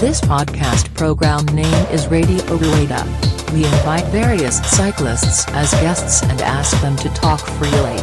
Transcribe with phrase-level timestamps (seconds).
[0.00, 3.06] This podcast program name is Radio Rueda.
[3.52, 7.96] We invite various cyclists as guests and ask them to talk freely.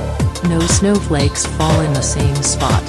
[0.50, 2.84] No snowflakes fall in the same spot.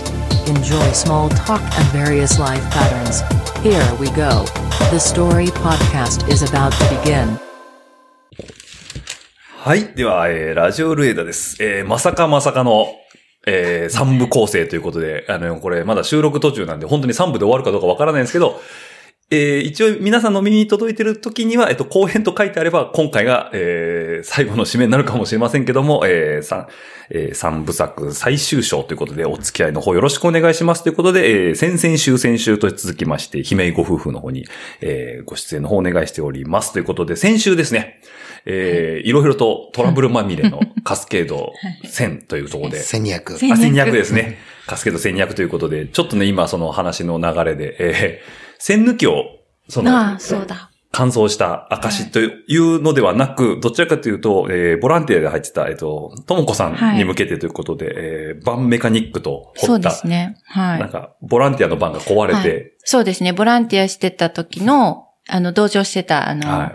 [0.49, 3.23] Enjoy small talk and various life patterns.
[3.61, 4.45] Here we go.
[4.91, 7.39] The story podcast is about to begin.
[9.65, 9.95] はい。
[9.95, 11.57] では、えー、ラジオルエダです。
[11.59, 12.89] えー、まさかまさかの、
[13.47, 18.61] えー、3部構成ということで、あの、これまだ収録途中なんで、本当に3部で終わるかどうかわからないんですけど、
[19.32, 26.68] えー、一応皆さんの耳に届いてる時には、えっと、後編と書いてあれば、今回が、えー、最後の締めになるかもしれませんけども、えー、三
[27.12, 34.46] えー、三部作最終章ということで、お付き合いの方よろしくお願いしますということで、えー、先々週先週と続きまして、姫井ご夫婦の方に、
[34.82, 38.00] えー、ご出演の方お願いしておりますということで、先週ですね、
[38.46, 41.52] えー、いろいろとトラブルまみれのカスケード
[41.84, 43.38] 1000というところで、1200。
[43.38, 44.38] 千あ、1200ですね。
[44.68, 49.24] カスケード1200ということで、ちょっとね、今その話の流れで、えー、線抜きを、
[49.68, 50.70] その、ああ、そうだ。
[50.92, 60.38] 乾燥した証というのではなく、どちらかというと、えーボランティアで入ってた、えっ、と、ともこさんに向けてということで、えーバンメカニックとそう掘った、ですね。
[60.46, 60.80] はい。
[60.80, 63.34] なんか、ボランティアのバンが壊れはいて、そうですね。
[63.34, 66.74] ボランティアしてた時の、あの、同乗してた、あの、は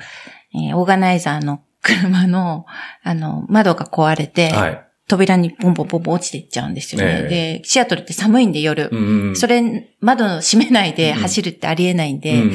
[0.55, 0.69] い。
[0.69, 2.67] えーオーガナイザーの車の、
[3.03, 4.87] あの、窓が壊れて、はい。
[5.07, 7.25] 扉にポンポンポンポン落ちていっちゃうんですよね。
[7.27, 7.29] え
[7.61, 8.89] で、シアトルって寒いんで夜。
[8.91, 12.53] うんそれ、窓を閉めないで走るってありえないんで、うん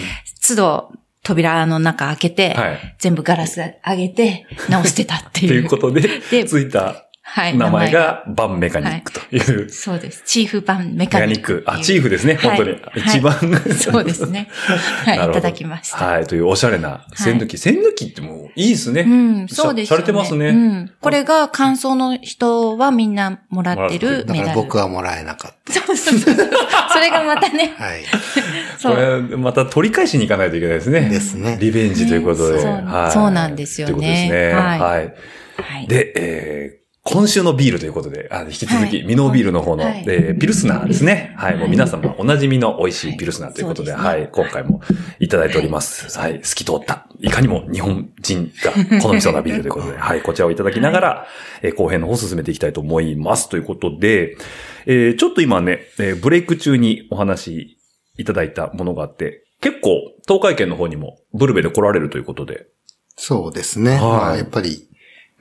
[0.48, 2.96] 都度扉の中開けて、はい。
[2.98, 5.62] 全部ガラス上げて直してたってという。
[5.64, 7.58] いうことで、でついたはい。
[7.58, 9.70] 名前がバンメカニックという。
[9.70, 10.24] そうです。
[10.26, 11.82] チーフ版メメカニックカニック。
[11.82, 12.70] あ、チーフですね、はい本当に。
[12.72, 13.34] はい一番。
[13.78, 14.50] そうですね。
[15.06, 15.30] はい。
[15.30, 15.98] いただきました。
[16.06, 17.58] はい、というおしゃれな線抜き。
[17.58, 19.02] 線抜きってもういいですね。
[19.02, 19.08] う
[19.44, 19.96] ん、そうですね。
[19.96, 20.92] されてますねうん。
[21.00, 24.50] これが感想の人はみんなもらってるだメダル。
[24.50, 26.36] から僕はもらえなかっそうそうそう。
[26.36, 27.76] それがまたね。
[27.78, 27.84] た。
[27.86, 28.02] はい。
[28.82, 31.02] これ、また取り返しに行かないといけないですね。
[31.02, 32.56] ですねリベンジということで。
[32.56, 34.54] ねそうはいそうなんですよねということですね。
[34.54, 35.14] はいはい。
[35.62, 35.88] はい。
[35.88, 36.79] で、えー
[37.12, 39.04] 今週のビールということで、あ引き続き、はい。
[39.04, 40.04] ミノービールの方の、はい。
[40.08, 41.34] えーピルスナーですね。
[41.38, 44.82] はい、もうはい皆様おなじみの美味しいピルスナーということで、はい、今回も
[45.20, 46.20] いただいております。
[46.20, 51.28] はい、透き通った、いかにも日本人が好みそうなビールということで、はい、こちらをいただきながら、
[51.64, 53.50] えー後編の方を進めていきたいと思います。
[53.50, 54.38] ということで、
[54.86, 57.78] えーちょっと今ね、えーブレイク中にお話
[58.18, 62.68] いただいたものがあって、結構、東海圏の方にもブルベで来られるということで、
[63.22, 63.92] そうですね。
[63.92, 64.00] はい。
[64.00, 64.89] まあ、やっぱり、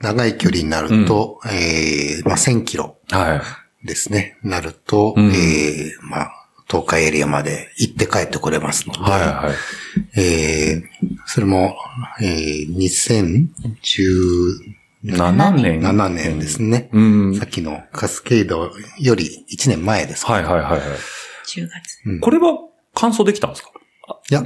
[0.01, 3.41] 長い距離になると、えーまあ、1000キロは
[3.83, 3.87] い。
[3.87, 4.37] ですね。
[4.43, 6.31] なると、うんえーまあ、
[6.69, 10.19] 東海エリアまで行って帰ってこれますので、はいはい。
[10.19, 10.89] えー
[11.25, 11.75] それも、
[12.21, 13.47] えー、2017
[15.05, 15.81] 7年。
[16.13, 16.89] 年ですね。
[16.91, 17.35] うん。
[17.35, 20.79] さっきのカスケードより1年前ですかはいはいはいはい。
[20.79, 20.81] 10
[21.67, 22.01] 月。
[22.05, 22.57] うんこれは
[22.95, 23.69] 完走できたんですか？
[24.29, 24.43] いや、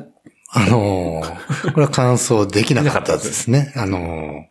[0.52, 3.72] あのーこれは完走できなかったですね。
[3.76, 4.42] あのー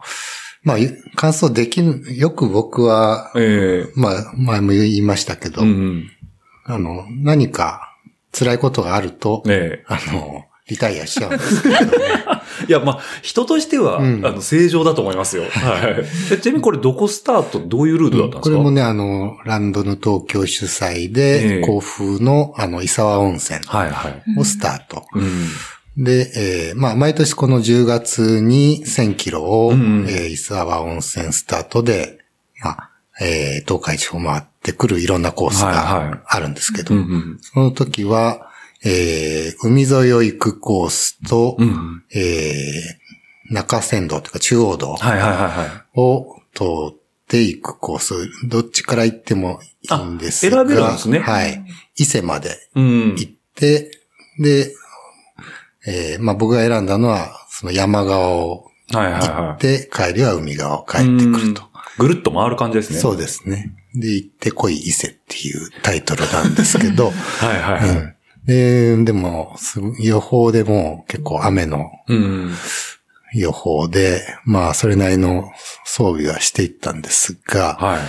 [0.63, 0.77] まあ、
[1.17, 6.11] 完走できん、よく僕は、ええまあ、前も言いましたけど、うん。
[6.65, 7.97] あの、何か
[8.33, 11.87] 辛いことがあると、ええあの、リタイアしちゃうんですけどね。
[12.69, 15.43] いや、まあ、人としては、うんあの、正常だと思いますよ。
[15.43, 16.05] はい。
[16.33, 18.43] えちなみにこれどこスタート、どういうルートだったんですか？
[18.43, 24.23] これもね、あの、ランドの東京主催ええで、甲府の、あの、伊沢温泉はいはい。
[24.39, 25.05] をスタート。
[25.15, 25.47] うん。
[25.97, 32.19] で、えーまあ、毎年この10月に1000キロを、うんえー伊沢温泉スタートで、
[32.63, 37.39] まあ、えー東海地方回ってくるいろんなコースはいはいがあるんですけど、うんうん。
[37.41, 38.49] その時は、
[38.85, 42.05] えー海沿いを行くコースと、うん。
[42.15, 43.03] えー
[43.53, 45.69] 中山道というか中央道はいはいはいはい。
[45.95, 46.65] を通
[46.95, 46.97] っ
[47.29, 48.15] ていくコース、
[48.49, 51.63] どっちから行ってもいいんですが、あ選べるんですねはい。
[51.97, 53.09] 伊勢までうん。
[53.17, 53.91] 行って、
[54.39, 54.73] で、
[55.87, 61.17] えーまあ僕が選んだのは、その山側を行はって、帰りは海側を帰い。
[61.17, 61.63] ってくると。
[61.99, 62.07] うん。
[62.07, 62.99] ぐるっと回る感じですね。
[62.99, 63.75] そうですね。
[63.95, 67.07] で、行ってこい伊勢っていうタイトルなんですけど、
[67.41, 67.89] はいはいはい。
[67.89, 68.15] うん
[68.45, 72.53] で、でも、す予報でも結構雨のうん。
[73.35, 75.49] 予報で、まあ、それなりの
[75.85, 78.01] 装備はしていったんですが、はい。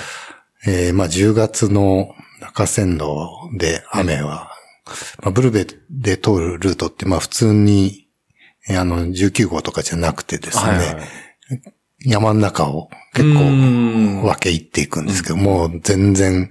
[0.66, 4.53] えーまあ、10月の中山道で雨は、
[5.22, 8.08] まあ、ブルベで通るルートって、まあ、普通に、
[8.68, 10.98] えーあの、19号とかじゃなくてですね、はいはい。
[12.06, 16.50] 山の中を結う構ん分け入っていくんですけど、もう全然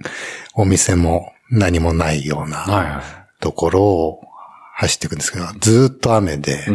[0.55, 3.01] お店も何もないような
[3.39, 4.21] ところを
[4.75, 6.65] 走っていくんですけど、ずーっと雨で。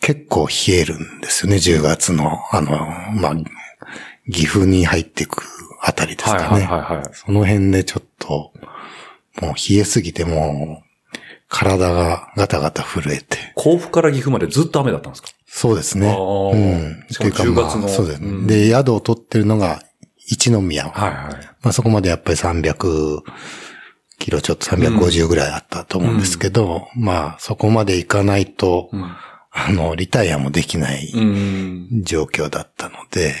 [0.00, 2.70] 結構冷えるんですよね、10月の、あの、
[3.20, 3.34] まあ、
[4.30, 5.42] 岐阜に入っていく
[5.82, 6.46] あたりですかね。
[6.46, 7.08] はいはいはいはい。
[7.12, 8.52] その辺でちょっと、
[9.40, 10.86] もう冷えすぎてもう、
[11.48, 13.52] 体がガタガタ震えて。
[13.54, 15.28] 甲府から岐阜までずっと雨だったんですか？
[15.46, 16.08] そうですね。
[16.08, 17.06] うん。
[17.10, 19.80] しかもというか10月のまあそうですね、うんで、宿を取ってるのが
[20.26, 20.84] 一宮。
[20.88, 21.34] はいはい。
[21.62, 23.20] まあそこまでやっぱり300
[24.18, 29.16] キロちょっと350ぐらいあったと思うんですけど、まあそこまで行かないと、うん。
[29.58, 32.02] あの、リタイアもできないうん。
[32.02, 33.34] 状況だったので、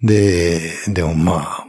[0.00, 1.66] で、でもまあ、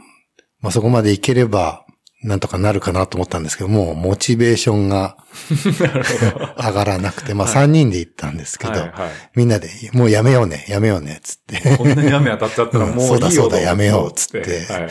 [0.60, 1.85] まあそこまで行ければ、
[2.26, 5.16] なんとかなるかなと思ったんですけど、もうモチベーションが
[6.58, 8.90] 上がらなくて、まあ3人で行ったんですけど、はいはい。
[9.36, 11.76] みんなで、もうやめようね、やめようね、つって。
[11.76, 14.90] こんなに雨当たっちゃったらもういいよそうだそうだやめようっつってはい。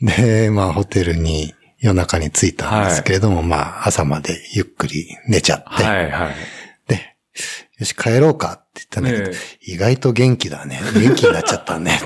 [0.00, 6.34] で、まあホテルに夜中に着いたんですけれども、まあ朝までゆっくり寝ちゃって、はいはい。
[6.88, 7.16] で、
[7.78, 10.80] よし帰ろうかって言ったんだけど、ね意外と元気だね。
[10.96, 12.00] 元気になっちゃったね。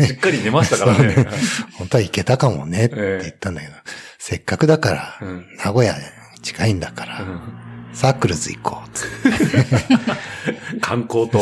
[0.00, 1.26] しっかり寝ましたから ね。
[1.74, 3.74] 本当は行けたかもねって言ったんだけど、
[4.18, 5.94] せっかくだから、うん名古屋
[6.42, 7.24] 近いんだから、
[7.92, 10.80] サークルズ行こう。
[10.80, 11.38] 観光と、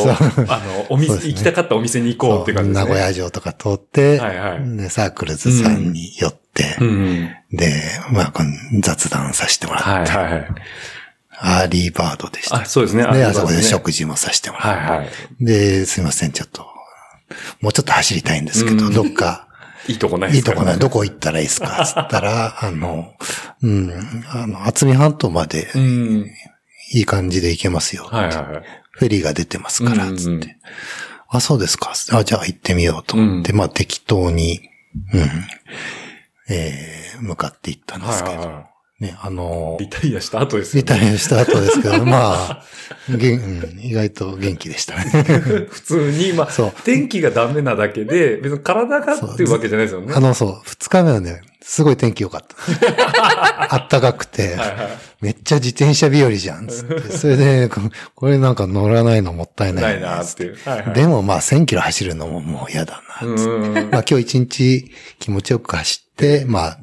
[0.48, 2.84] あの、お店、行きたかったお店に行こうって感じですね。
[2.84, 7.30] 名古屋城とか通って、はいはいで、サークルズさんに寄って、うん。
[7.52, 7.72] で、
[8.10, 8.50] まあ、この
[8.80, 10.48] 雑談させてもらって、はいはいはい。
[11.38, 12.56] Early Bird でした。
[12.56, 13.02] あ、そうですね。
[13.12, 15.08] で、ああそこで食事もさせてもらって、はいはい。
[15.40, 16.66] で、すいません、ちょっと、
[17.60, 19.48] もうちょっと走りたいんですけど、うんどっか、
[19.88, 21.84] いいとこないですかいいとこない、どこ行ったらいいですか？
[21.84, 23.12] つったら、 あの、
[23.62, 26.30] うん、あの、渥美半島までうん。
[26.92, 28.04] いい感じで行けますよ。
[28.10, 28.62] はいはいはい。
[28.92, 30.56] フェリーが出てますから、うんつって。
[31.28, 31.92] あ、そうですか。
[32.12, 34.60] あ、じゃあ行ってみようと思って、まあ適当に、
[35.12, 35.30] うん、
[36.48, 38.66] えー、向かって行ったんですけど、はいはいは
[39.00, 39.84] ね、あのい。
[39.84, 42.64] リタイアした後ですよリタイアした後ですけど、まあ、
[43.16, 45.04] げんうん意外と元気でしたね。
[45.68, 50.14] 普通に、まあそう、天気がダメなだけで、別に体がっていうわけじゃないですよね。
[50.14, 52.54] あの、そう、二日目はね、すごい天気良かった。
[53.74, 54.78] あったかくて、はいはい。
[55.22, 57.00] めっちゃ自転車日和じゃん、つって。
[57.10, 57.80] それで、こ
[58.14, 60.58] これなんか乗らないのもったいない、ないなーっていう。
[60.64, 60.94] はいはい。
[60.94, 63.50] でもまあ1000キロ走るのももう嫌だな、つって。
[63.50, 63.90] うん。
[63.90, 66.78] まあ今日一日気持ちよく走って、まあ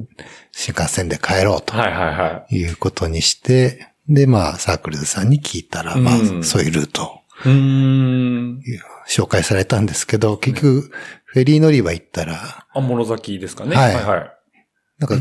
[0.52, 2.56] 新幹線で帰ろうとはいはいはい。
[2.56, 8.62] いうことにして、でまあサークルズさんに聞いたら、まうんあそういうルートをうーん。
[9.08, 10.92] 紹介されたんですけど、結局
[11.26, 13.76] フェリー乗り場行ったら、あ、諸崎ですかね。
[13.76, 14.32] はいはいはい。
[15.00, 15.16] なんか、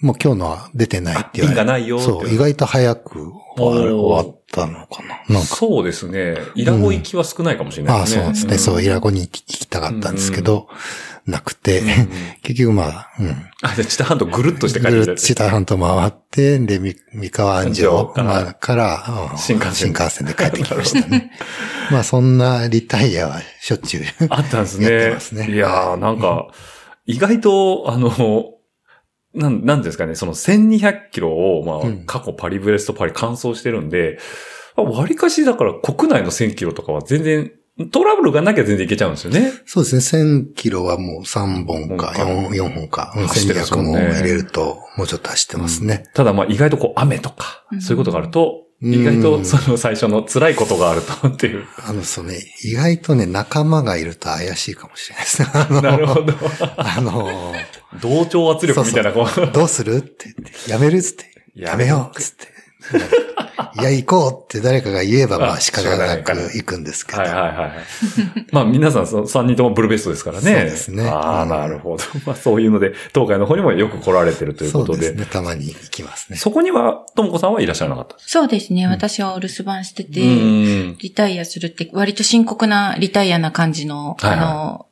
[0.00, 5.08] もう今日のは出てないって言われ便がないよそう、意外と早く終わたのかな。
[5.28, 6.36] なんか、そうですね。
[6.54, 8.22] イラゴ行きは少ないかもしれないああ、ですね。
[8.24, 8.58] そうですね。
[8.58, 10.68] そう、イラゴに行きたかったんですけど、
[11.26, 11.82] なくて、
[12.42, 13.28] 結局まあ、うん。
[13.62, 18.22] あ、じゃあ、知多半島ぐるっとして帰ってきたぐるっと知多半島回って、で、み三河安城か
[18.76, 21.30] ら、うん新幹線新幹線で帰ってきましたね。
[21.90, 24.04] まあ、そんなリタイアはしょっちゅう。
[24.28, 25.04] あったんですやっね。
[25.06, 26.48] てますねいやー、なんか、
[27.06, 28.53] 意外と、あの、
[29.34, 34.18] なん、なんですかね、その1200キロを、まあ、うん過去パリブレストパリ完走してるんで、
[34.76, 37.52] 割かしだから国内の1000キロとかは全然、
[37.90, 39.52] トラブルがなきゃ全然いけちゃうんですよね。
[39.66, 40.22] そうですね。
[40.22, 43.12] 1000キロはもう3本か本か 4, 4本か。
[43.16, 46.04] うん走ってますも1200んねも入れると、もうちょっと走ってますね。
[46.14, 51.64] ただまあ意外とこう雨とか、うんそういうことがあると、うん意外とその最初の辛いことがあるとっていう。
[51.86, 55.42] あの、そうね、意外とね、仲間がいると怪しいかもしれないです
[55.72, 55.80] ね。
[55.80, 56.34] なるほど。
[56.76, 57.54] あの、
[58.00, 59.50] 同調圧力みたいな、こう。
[59.52, 61.24] どうするって言って、やめるっつって、
[61.54, 62.53] ややめようっつって。
[63.76, 67.22] いや、行こうって誰かが言えば、まああ仕方なく仕方ないから行くんですけど。
[67.22, 68.46] はいはいはい。
[68.52, 70.42] まあ皆さんそ の3人ともブルーベストですからね。
[70.42, 72.04] そうですねああ、うんなるほど。
[72.24, 75.06] まあそういうので、東海の方にもよく来られてるということで。
[75.06, 75.26] そうですね。
[75.30, 76.36] たまに行きますね。
[76.36, 78.30] そこには、ともこさんはいらっしゃらなかったです。
[78.30, 78.86] そうですね。
[78.86, 80.96] 私はお留守番してて、うん。
[80.98, 84.86] リタイアするって、割と深刻なリタイアな感じの、あの、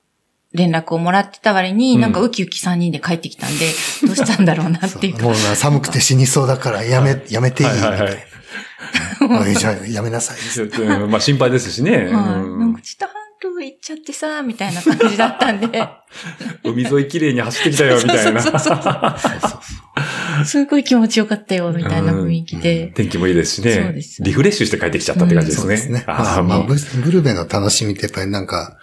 [0.55, 3.67] 連絡をもらってた割に、うんなんかウキウキ3人で帰ってきたんで、
[4.07, 5.25] どうしたんだろうなっていうか。
[5.25, 7.89] もうな寒くて死にそうだから、やめ、やめていいみたいな。
[7.91, 8.27] はいはいはい
[9.31, 10.39] あじゃあ、やめなさい。
[10.39, 11.97] ちょっとうんまあ心配ですしね。
[11.97, 12.05] はい。
[12.05, 12.07] う
[12.57, 15.89] んなんか、知多半島行っちゃってさ、みたいな感じだったんで、
[16.65, 18.43] 海沿い綺麗に走ってきたよ、みたいな。
[18.43, 22.93] そうそうそうすごい気持ちよかったよ、みたいな雰囲気で。
[22.95, 23.75] 天気もいいですしね。
[23.75, 25.63] そうですリフレッシュして帰ってきちゃったって感じですね。
[25.63, 26.05] そうですね。
[26.07, 26.43] まあ、
[27.05, 28.77] ブルベの楽しみってやっぱりなんか、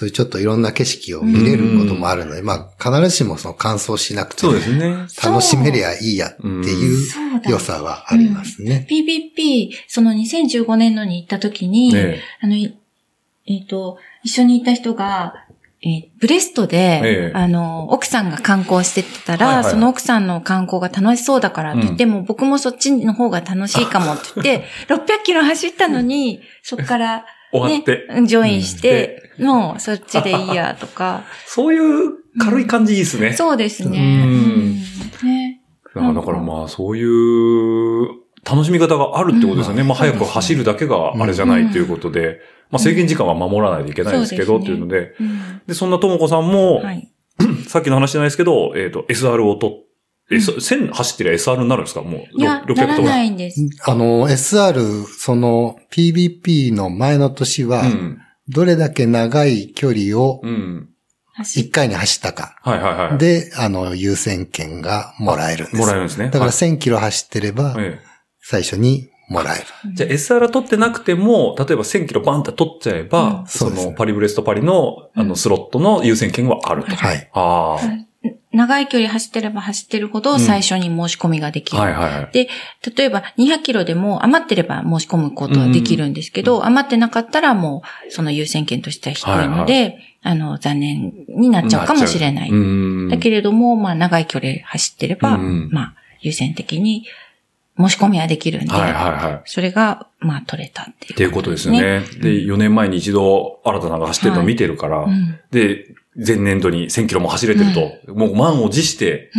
[0.00, 5.06] そういうちょっといろんな景色を見れることもあるので、まあ、必ずしもその乾燥しなくてもそうですね。
[5.22, 7.06] 楽しめりゃいいやっていう
[7.46, 8.86] 良さはありますね。
[8.88, 12.74] PPP、その2015年のに行った時に、ねあの、い
[13.46, 15.34] えっ、と、一緒にいた人が、
[15.82, 17.32] えーブレストで、ええ。
[17.34, 19.64] あの、奥さんが観光してたら、はいはい。
[19.64, 28.06] はいその奥さんの観光が楽しそうだからって言って、も僕もそっちの方が楽しいかもって言って、 600キロ走ったのに、そっから、終わって。
[28.08, 33.32] ね、ジョインして、もうそっちでいいやとか、 そういう軽い感じいいですね。
[33.32, 33.98] そうですね。
[33.98, 34.04] うん。
[34.04, 35.28] うん。
[35.28, 35.60] ね。
[35.94, 38.08] だからまあ、そういう
[38.44, 39.82] 楽しみ方があるってことですよね。
[39.82, 39.88] うん。
[39.88, 42.40] まあ、早く走るだけがあれじゃないということで、
[42.70, 45.62] まあ、制限時間は守らないといけないですけど、っていうので、うん。
[45.66, 47.08] で、そんなともこさんも、はい。
[47.66, 49.89] さっきの話じゃないですけど、えっ、と、SR を取って、
[50.30, 52.02] うん S- 1000走ってりゃ SR になるんですか？
[52.02, 53.08] もう、いや、600ならとか。
[53.08, 53.60] ないんです。
[53.84, 58.18] あの、SR、その PBP の前の年はう、ん。
[58.48, 60.88] どれだけ長い距離をうん。
[61.36, 62.56] 走1回に走ったか。
[62.62, 63.18] はいはいはい。
[63.18, 65.76] で、あの、優先権がもらえるんです。
[65.78, 66.26] もらえるんですね。
[66.26, 68.10] だからはい1000キロ走ってれば、ええ
[68.42, 69.64] 最初にもらえる。
[69.94, 76.94] じゃあ SR 取ってなくても、例えば1000キロバンって取っちゃえば、うんそのパリブレストパリの、あの、うんスロットの優先権はあると。
[76.96, 77.30] はい。
[77.32, 77.78] あ
[78.52, 81.86] 長い距離走ってれば走ってるほど最初に申し込みができあ。
[81.86, 81.92] る。
[81.92, 82.32] はいはいはい。
[82.32, 82.48] で、
[82.94, 92.50] 例えば200キロでも余ってれば申し込むことはできるんですけど、余ってなかったらもうその優先権としては低いので、あの、残念になっちゃうかもしれない。
[92.50, 93.08] うん。
[93.08, 97.06] だけれども、まあ長い距離走ってれば、うんまあ優先的に
[97.78, 99.42] 申し込みはできるんで、はいはいはい。
[99.46, 101.72] それが、まあ取れたっていう、っていうことですよ。
[101.72, 102.00] ね。
[102.20, 105.38] で、4年前に一度新たなのが走ってるのを見てるから、うん。
[105.50, 105.86] で、
[106.26, 109.30] 前年度に1000キロも走れてると、もう満を持して、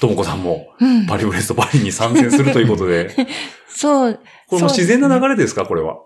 [0.00, 0.96] ともこさんもうん。
[1.00, 1.06] うん。
[1.06, 3.14] パリブレストパリに参戦するということで、
[3.68, 4.20] そう。
[4.48, 5.28] これも自然な流れ。
[5.30, 5.64] れですか？
[5.66, 5.96] これは。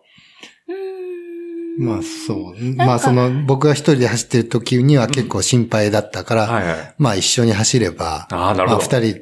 [1.79, 2.75] まあそう。
[2.77, 6.95] まあその、僕が一人で走ってる時には結構心配だったから、はいはい。
[6.99, 8.89] まあ一緒に走れば、ああ、なるほど。
[8.89, 9.21] まあ二人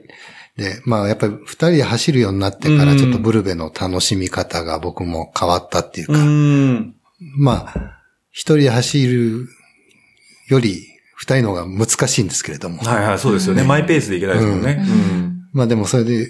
[0.57, 6.95] で、まあやっぱり二人で走るようになってから、ちょっとブルベの楽しみ方が僕も変わったっていううか、ーん。
[7.38, 7.75] まあ、
[8.33, 9.47] 一人で走る
[10.49, 10.85] より
[11.23, 13.62] 二人の方が難しいんですけれども、はいはい、そうですよね。
[13.62, 14.85] うんマイペースでいけないですもんね。
[14.85, 15.21] ううん。
[15.21, 15.49] ん。
[15.52, 16.29] まあでもそれで、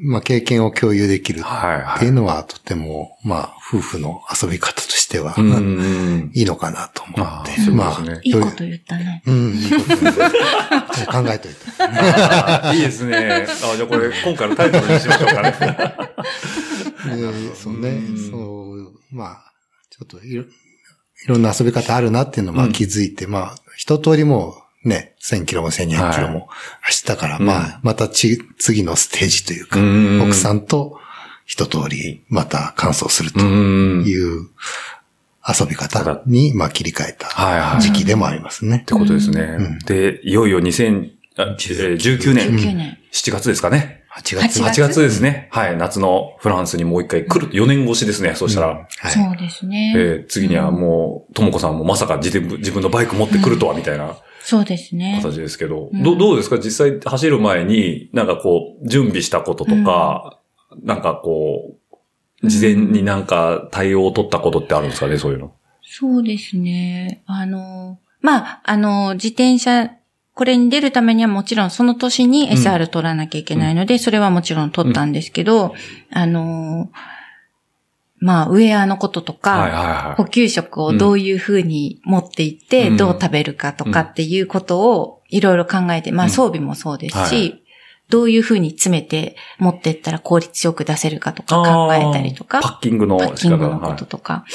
[0.00, 1.40] まあ経験を共有できる。
[1.40, 6.30] っていうのはとても、まあ夫婦の遊び方としては、うんうん。
[6.34, 9.24] いいのかなと思ってああ、そういうまあね、いいこと言ったね。
[9.26, 11.58] うん、いいことね考えといて。
[11.80, 13.44] あ ーいいですね。
[13.44, 15.50] あじゃあこれ、今回のタイトルにしましょうかね。
[17.16, 18.36] で そうねうん、そ
[18.76, 19.52] う、まあ、
[19.90, 20.46] ちょっといろ、い
[21.26, 26.48] ろんな遊び方あるなっていうのをまあ気づいて、まあ、一通りもうね、1000キロも1200キロも
[26.82, 30.98] 走ったから、うんまあ、またち、次のステージというか、うん奥さんと
[31.46, 34.48] 一通りまた完走するという
[35.46, 38.82] 遊び方に、まあ切り替えたはいはい時期でもありますね。
[38.84, 39.42] てことですね。
[39.42, 41.06] うんで、いよいよ2019
[41.36, 42.98] 19年年。
[43.12, 43.97] 7月ですかね。
[44.22, 44.60] 8月。
[44.62, 45.00] 8月？
[45.00, 45.48] ですね。
[45.52, 45.76] はい。
[45.76, 47.48] 夏のフランスにもう一回来る。
[47.52, 48.34] 4年越しですね。
[48.34, 48.66] そしたら。
[48.68, 48.88] はい。
[49.10, 49.94] そうですね。
[49.96, 55.20] えー次にはもう、ともこさんもまさか自分自分のバイク持ってくるとは、みたいなそうですね。
[55.22, 56.58] 形ですけど、うんどどうですか？
[56.58, 60.38] 実際走る前に、なんかこう、準備したこととか、
[60.82, 61.76] なんかこ
[62.42, 65.52] う、事前になんか対応を取ったことってあるんですかねそういうの？
[65.82, 67.22] そうですね。
[67.26, 69.90] あの、まあ、あの、自転車、
[70.38, 75.74] これに出るためにはもちろんその年に SR 取らなきゃいけないので、それはもちろん取ったんですけど、
[76.12, 76.92] あの、
[78.20, 80.14] まあ、ウェアのこととか。
[80.16, 82.96] 補給食をどういうふうに持っていって、うん。
[82.96, 86.28] どう食べるかとかっていうことをいろいろ考えて、まうん。
[86.28, 87.62] あ装備もそうですし、はい
[88.10, 94.46] どういうふうに詰めて持っていったら効率よく出せるかとか考えたりとか、パッキングのパッキングのこはいととか。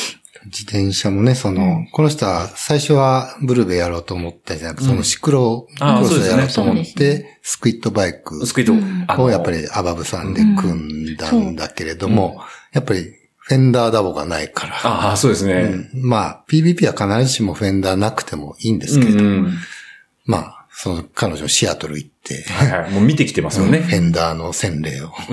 [0.45, 1.89] 自転車もね、その、うん。
[1.91, 4.89] この人は最初はブルベやろうと思ったんじゃなくて、うん。
[4.91, 6.93] そのシクロクロスをやろうと思っそうですね。
[6.95, 9.23] て、スクイットバイクスクイート。
[9.23, 12.41] をやっぱりアバブさんで組んだんだけれども、
[12.73, 13.13] やっぱり
[13.45, 15.89] フェンダーダボがないから、ああ、そうですね。
[15.93, 16.01] うん。
[16.01, 19.53] まあ、PVP は必ずしもフェンダーなくてもいいんですけれど、うんうん。
[20.25, 22.91] まあ、その彼女シアトル行って、はいはい。
[22.91, 23.79] もう見てきてますよフね。
[23.79, 25.11] ェンダーの洗礼を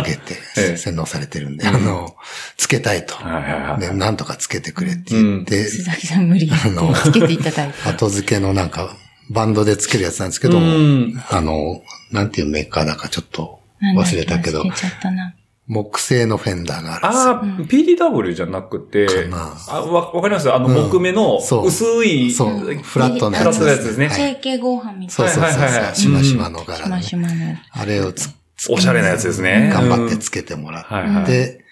[0.00, 2.14] 受けてええ、洗脳されてるんで、あの、
[2.56, 3.14] つけたいと。
[3.16, 3.80] はいはいはい。
[3.80, 7.74] で、なんとかつけてくれって言って、鈴崎さん無理あのつけていただいて。
[7.88, 8.96] 後付けのなんか、
[9.30, 13.60] バンドでつけるやつなんですけど、うんあの、なんていうメーカーだかちょっと
[13.96, 15.34] 忘れたけど忘、れちゃったな。
[15.72, 18.04] 木製のフェンダーがあるんですよ。
[18.04, 20.52] ああ、PDW じゃなくてかな、あ、わ、わかります？
[20.52, 25.32] あの、うん木目の薄い、そう、フラットなやつフラットなやつですねはい JK 合飯みたそいうな。
[25.34, 27.34] そうそうはいはいはいそう、しましまの柄しましまの。
[27.70, 28.28] あれをつ、
[28.68, 29.70] おしゃれなやつですね。
[29.72, 31.22] 頑張ってうんつけてもらはいはい。
[31.22, 31.64] って、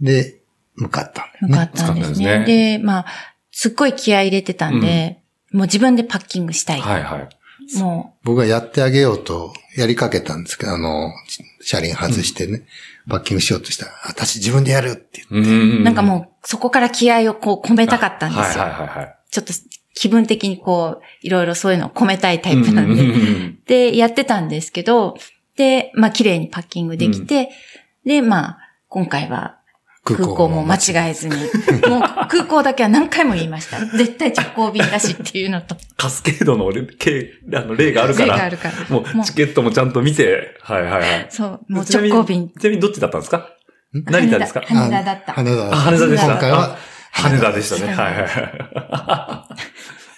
[0.00, 0.38] で、
[0.76, 1.62] 向かったん向か。
[1.62, 2.44] ったんですね。
[2.46, 3.06] で、まあ、
[3.50, 5.18] すっごい気合い入れてたんで、
[5.52, 6.80] もう自分でパッキングしたい。
[6.80, 7.28] はいはい。
[7.78, 11.10] も僕がやってあげようとやりかけたんですけど、あの、
[11.60, 12.62] 車輪外してね、
[13.08, 18.64] パッキングしようとしたら、私自分でやるって言って、うんう、なんかもう、そこから気合をこう込めたかったんですよ。
[18.64, 19.18] はいはいはいはい。
[19.30, 19.52] ちょっと
[19.94, 23.02] 気分的にこう、いろいろそういうのを込めたいタイプなんで。
[23.02, 25.16] うんうんうんで、やってたんですけど、
[25.56, 27.50] で、まあ、綺麗にパッキングできて、
[28.06, 29.57] で、まあ、今回は
[30.04, 33.84] 空港も間違えずに、もう空港だけは何回も言いました。
[33.84, 36.86] 絶対直行便だしっていうのと、カスケードの例
[37.54, 38.88] あの例があるから例がある、から。
[38.88, 41.26] もうチケットもちゃんと見て、はいはいはい。
[41.28, 42.48] そう、もう直行便。
[42.48, 43.50] ちなみにどっちだったんですか？
[43.92, 44.62] 成田ですか？
[44.62, 45.32] 羽田だった。
[45.34, 46.26] 羽田あ、羽田でした。
[46.26, 46.78] 今回はあ
[47.10, 47.92] 羽田でしたね。
[47.92, 49.54] はいはいはい。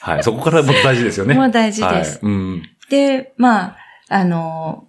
[0.03, 1.35] はい、そこからもっと大事ですよね。
[1.35, 2.63] もう大事ですはい、うん。
[2.89, 3.77] で、まあ、
[4.09, 4.89] あの、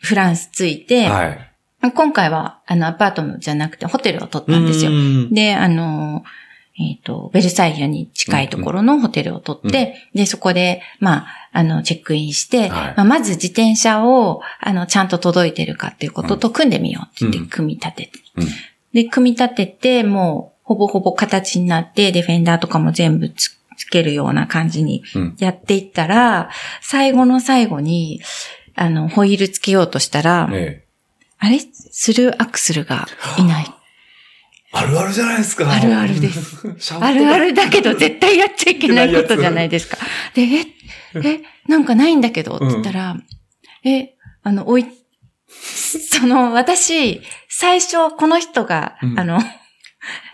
[0.00, 1.47] フランス着いて、はい。
[1.80, 4.90] 今回は、あの、アパートじゃなくて、ホテルを取ったんですよ。
[4.90, 4.94] う。
[4.94, 6.24] んで、あの、
[6.80, 12.94] えっ、と、ベルサイユに近いところのホテルを取って、で、そこで、まあ、あの、チェックインして、はい。
[12.96, 17.46] まあ、まず自転車を、あの、ちゃんと届いてるかっていうことと組んでみようって言って、うん。
[17.48, 18.10] 組み立てて。
[18.36, 18.46] うん。
[18.92, 25.36] で、組み立てて、もう、ほぼほぼ形になって、ディフェンダーとかも全部つつけるような感じにうん。
[25.38, 28.20] やっていったら、最後の最後に、
[28.74, 30.87] あの、ホイールつけようとしたら、ええ
[31.38, 33.06] あれスルーアクスルが
[33.38, 33.66] いない。
[34.70, 35.70] あるあるじゃないですか。
[35.70, 36.66] あるあるです。
[37.00, 39.96] あるあるだけど絶対やっちゃいけないことじゃないですか。
[40.34, 40.66] で、え、
[41.14, 43.16] え、なんかないんだけどって言ったら、
[43.84, 44.86] え、あの、おい、
[45.48, 49.40] その、私、最初、この人が、うんあの、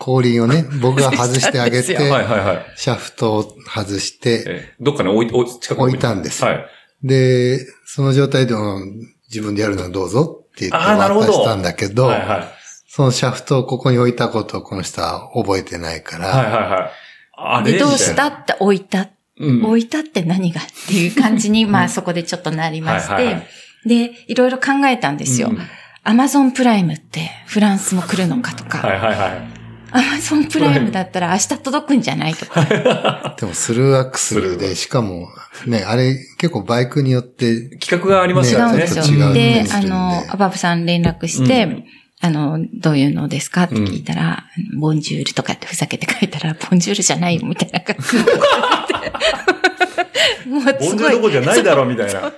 [0.01, 2.73] 後輪をね、 僕が外してあげて、はいはいはい。
[2.77, 6.67] シャフトを外して、ええどっかに置い、置い近くに置いたんですはい。
[7.03, 12.45] で、その状態でうん自分でやるのはどうぞって言って渡したんだけど、はいはい。
[12.87, 16.91] そのシャフトをここに置いたことをこの人は覚えてないから、はいはいはい。
[17.37, 17.73] あれ？
[17.73, 19.09] で、どうしたって置いた。
[19.41, 19.65] うん。
[19.65, 23.47] 置いたって何がっていう感じに、まあそこでちょっとなりましはいはいはて、
[23.89, 25.59] で、いろいろ考えたんですようん。
[26.05, 29.64] アマゾンプライムってフランスも来るのかとか、はいはいはい。
[29.97, 33.37] アマゾンプライムだったら明日届くんじゃないとか。
[33.39, 35.29] でもスルーアクスルで、しかも
[35.67, 38.73] ね、あれ結構バイクによって、企画があります違よね。
[38.73, 39.05] うんですよ。
[39.05, 41.85] 違うでね、あの、アバブさん連絡して、うん
[42.21, 44.45] あの、どういうのですかって聞いたら、
[44.81, 48.33] ボンジュールとかってふざけて書いたら、ボンジュールじゃないよ、みたいな感じで。
[50.49, 52.33] もうボンジュールどこじゃないだろうみたいな。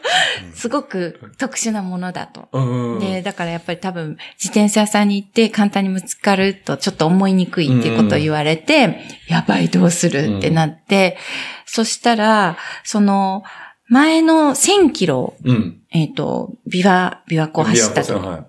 [0.55, 2.49] すごく特殊なものだと。
[2.53, 3.01] うん。
[3.01, 11.19] で、だからやっぱり多分、自転車屋さんに行って簡単にぶつかるとちょっと思いにくいっていうことを言われて、やばいどうするってなって、
[11.65, 13.43] そしたら、その、
[13.89, 15.81] 前の1000キロ、うん。
[15.93, 18.47] えっ、と、琵琶、琵琶湖を走ったと。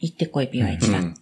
[0.00, 0.98] 行ってこい、琵琶一だ。
[1.00, 1.14] うん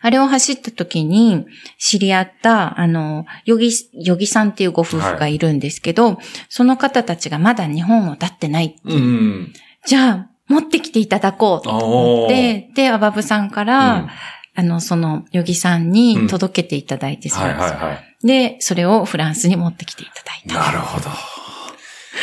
[0.00, 1.46] あれを走った時に
[1.78, 6.18] 知り合った、あの、ヨギ、ヨギさんっていうご夫婦がいるんですけど、
[6.48, 8.76] その方たちがまだ日本を立ってない。
[8.84, 9.52] うん。
[9.86, 14.08] じゃあ、持ってきていただこうと思って、で、アバブさんから、うん
[14.56, 17.92] あの、その、ヨギさんに届けていただいて、はいはいは
[18.22, 18.26] い。
[18.26, 20.54] で、それをフランスに持ってきていただいた。
[20.54, 21.10] なるほど。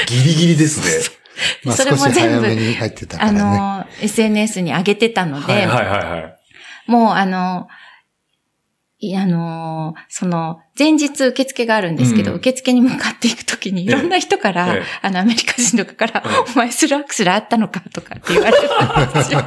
[0.08, 1.16] ギリギリですね。
[1.66, 3.32] まあそれも全部早めに入ってたかあ。
[3.32, 6.38] の、SNS に上げてたので、はいはいはいはい。
[6.88, 7.68] もうあの、
[9.00, 19.44] いあのーその、前日受付があるんですけど、うん受付に向かっていくときに、いろんな人から、ええあの、アメリカ人とかから、えお前スルアクスルあったのかとかって言われたんですよ。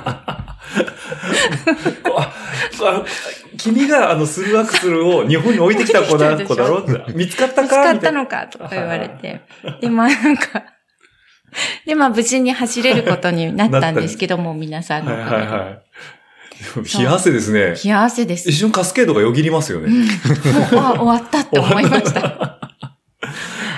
[3.56, 9.42] 君があのスルーアクスルを日本に置いてきた子だ子だろ 見つかったか見つかったのかとか言われて。
[9.80, 10.64] で、まあなんか、
[11.86, 15.22] で、まあ無事に走れることになったんですけども、皆さんのはい。
[15.22, 15.83] はいはい。
[16.98, 17.74] 冷や汗ですね。
[17.82, 18.56] 冷や汗です一。
[18.56, 19.88] 瞬カスケードがよぎりますよね。
[19.90, 20.04] もう、
[20.80, 22.60] あ、終わったって思いました。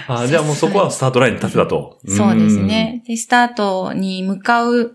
[0.08, 1.98] あじゃあもうそこはスタートラインに立てたと。
[2.06, 3.02] そうですね。
[3.06, 4.94] で、スタートに向かう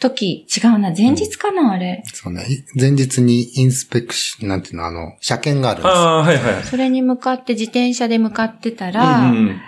[0.00, 2.02] 時、違うな、前日かな、あれ。
[2.12, 2.44] そうね。
[2.48, 5.94] い前日にインスペクション、なんていうの、あの、車検があるんですよ。
[5.94, 6.64] ああ、はいはい。
[6.64, 9.60] それに向かって自転車で向かってたうら、んうん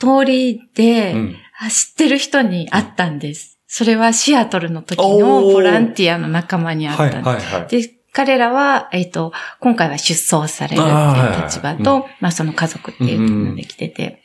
[0.00, 3.57] 通りでうん走ってる人に会ったんです。
[3.68, 7.46] それはシアトルの時のボランティアの仲間に会はいったんです。
[7.46, 7.70] はいはい。
[7.70, 14.22] で、彼らは、えっ、と、今回は出走されるっていう立場あーはいと、まあその家族っていうので来てて、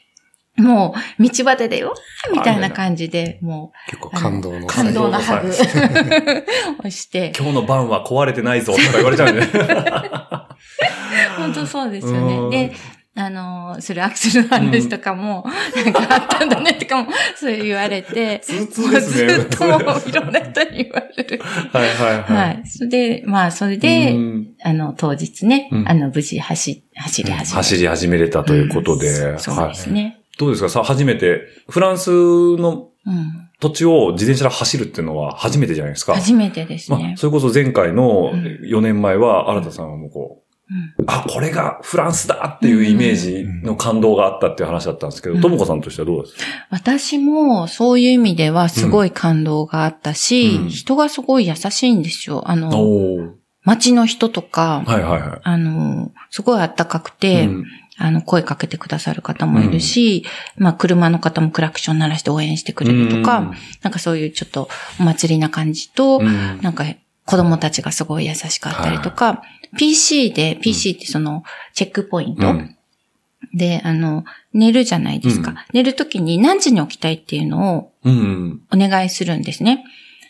[0.56, 5.49] もう、道端で、うわーみたいな感じで、も結構感動のう、感動のハ感グ
[6.88, 9.41] をして、今日の晩は壊れてないぞとか言われちゃうんで。
[11.38, 12.69] 本当そうですようんね。
[12.69, 12.75] で、
[13.15, 15.45] あの、するアクセルの話とかも、
[15.76, 19.34] なんかあったんだねとかも、そう言われて、通通ですね。
[19.36, 21.39] ずっともういろんな人に言われる。
[21.71, 22.62] はいはいははい。
[22.65, 22.67] い。
[22.67, 27.56] それで、まあ、それで、うんあの、当日ね、うんあの、無事走、走り始めた。
[27.58, 29.13] 走り始めれたということで。
[29.38, 30.19] そうですはいね。
[30.39, 30.69] どうですか？
[30.69, 32.10] さ、初めて、フランス
[32.58, 33.49] のうん。
[33.60, 36.15] 土地を自転車で走るっていうのは初めてじゃないですか？
[36.15, 37.13] 初めてですまあね。
[37.17, 40.73] それこそ前回のうん4年前は、新田さんはもうこう、う
[41.04, 41.06] ん。
[41.08, 45.41] あ、これがフランスだっていうイメージの感動があったっていう話だったんですけど、うん。
[45.41, 46.38] ともこさんとしてはどうです？
[46.38, 50.69] か私も、そういう意味ではすごい感動があったし、うん。
[50.69, 52.43] 人がすごい優しいんですよ。
[52.49, 55.39] あの、街の人とか、はいはいはい。
[55.43, 57.65] あの、すごいあったかくて、うん。
[57.99, 60.26] あの、声かけてくださる方もいるし、
[60.58, 63.54] まあ、車の方もクラクション鳴らして応援してくれるとか、うん。
[63.84, 64.67] なんかそういうちょっと
[64.99, 66.60] お祭りな感じと、うん。
[66.62, 66.86] なんか、
[67.25, 69.43] 子供たちがすごい優しかったりとか、
[69.77, 72.77] PC で、PC ってその、チェックポイント、うん
[73.53, 75.51] で、あの、寝るじゃないですか。
[75.51, 78.62] うん寝るときに何時に起きたいっていうのをうん。
[78.73, 79.83] お願いするんですね。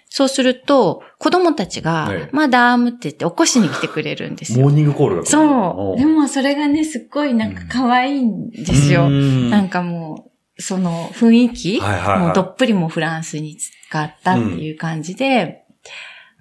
[0.09, 4.65] そうすると、子供たちがはい、まだーむって言って起こしに来てくれるんですよ。
[4.65, 5.99] モーニングコールそう。
[5.99, 9.09] でもそれがね、すっごいなんか可愛いんですよ。
[9.09, 15.62] なんか、かもう、その雰囲気、はいはいはいもうどっぷりもうフランスに使ったっていう感じで、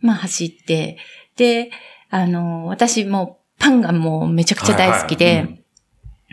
[0.02, 0.98] まあ走って、
[1.36, 1.70] で、
[2.10, 5.58] あの、私もうパンがもうめちゃくちゃ大好きで、はいはい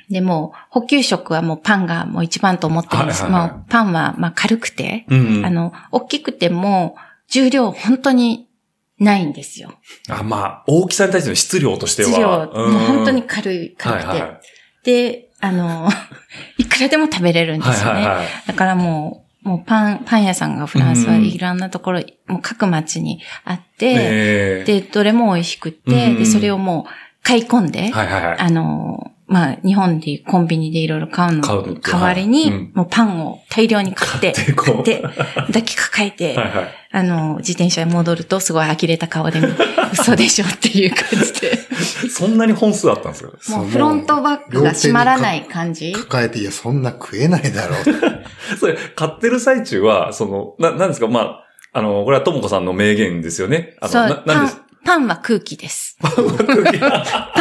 [0.09, 3.21] でもう補給食はもうパンがもう一番と思ってるんです。
[3.21, 6.95] はいはいはいもうパンはまあ軽くて、うんうんあの、大きくても
[7.27, 8.49] 重量本当に
[8.97, 9.71] ないんですよ。
[10.09, 12.09] あ、まあ、大きさに対しての質量としては。
[12.09, 14.07] 質量、うんもう本当に軽い、軽くて。
[14.07, 14.39] はいはい
[14.83, 15.89] で、あの、
[16.57, 17.99] いくらでも食べれるんですよね。
[17.99, 21.25] はいはいはいだからもう、もうパン、パン屋さんがフランスはうん。
[21.25, 24.63] いろんなところ、もう各町にあって、ええ。
[24.65, 26.91] で、どれも美味しくって、うんで、それをもう
[27.23, 28.39] 買い込んで、はいはいはい。
[28.39, 35.01] あの、まあ、日本でいうコンビニでいろいろ買うの買うの代わりに、はいうんもうパンを大量に買って、買ってこう買って、
[35.47, 36.67] 抱きかかえて、 はいはい。
[36.91, 39.39] あの、自転車に戻るとすごい呆れた顔で、
[39.93, 41.59] 嘘でしょっていう感じで。
[42.09, 43.31] そんなに本数あったんですか？
[43.57, 45.93] もうフロントバッグが閉まらない感じ。
[45.93, 48.57] 抱えて、いや、そんな食えないだろう。
[48.57, 51.07] それ、買ってる最中は、その、な、なんですか？
[51.07, 53.75] まあ、あの、これはともこさんの名言ですよね。
[53.79, 54.57] あの、そう、な、なんです、
[54.89, 55.99] パンは空気です。
[56.01, 56.09] パ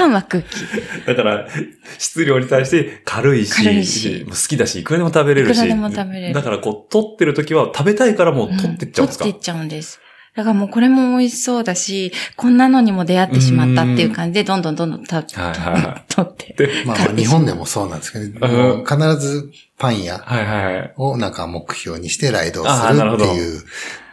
[0.07, 0.57] ンは空気。
[1.09, 1.49] だから、
[1.97, 5.57] 質量に対して軽いし、軽いし好きだし、いくらでも食べれるし。
[5.57, 9.99] いくらでも食べれるだから、こう、取ってる時は食べたいからもう取ってっちゃうんですか、取ってっちゃうんです。
[10.39, 16.55] だからもうこれも美味しそうだし、こんなのにも出会ってしまったっていう感じで、どんどんどんどんたはいはいは 取って。
[16.57, 20.93] で、まあまあ、日本でもそうなんですけど、必ずパン屋はいはいはい。
[20.97, 23.63] をなんか目標にしてライドをするっていう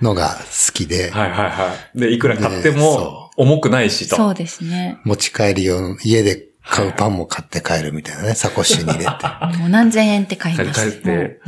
[0.02, 2.00] のが好きで、はいはいはい。
[2.00, 4.15] で、いくら買ってねもそ、重くないしと。
[4.15, 4.98] そうですね。
[5.04, 9.12] 持ち帰り用、家で買うパンも買って帰るみたいなね、 サコッシュに入れて。
[9.60, 10.91] もう何千円って買います。
[10.91, 11.39] 帰って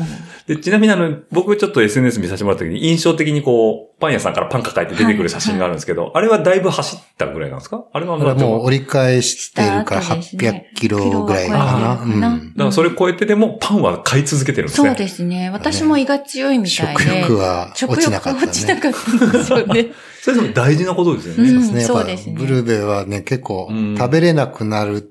[0.48, 7.84] で、ちなみにあの、僕ちょっと SNS 見させてもらった時に印象的にこう、パン屋さんからパン抱えて出てくる写真があるんですけど、あれはだいぶ走ったぐらいなんですか？
[7.92, 12.00] あれはもう折り返してるからした後ですね800キロぐらいかな？
[12.02, 14.90] うんだからそれ超えてでもパンは買い続けてるんですね。
[14.90, 15.50] そうですね。
[15.50, 17.04] 私も胃が強いみたいで。
[17.04, 18.54] 食欲は落ちなかったね。
[18.54, 19.88] 食欲は落ちなかったんですよね。
[20.28, 21.50] それでも大事なことですよね。
[21.52, 21.60] うん。
[21.62, 21.82] ですね。
[21.84, 25.10] やっぱねブルーベはね、結構うん食べれなくなる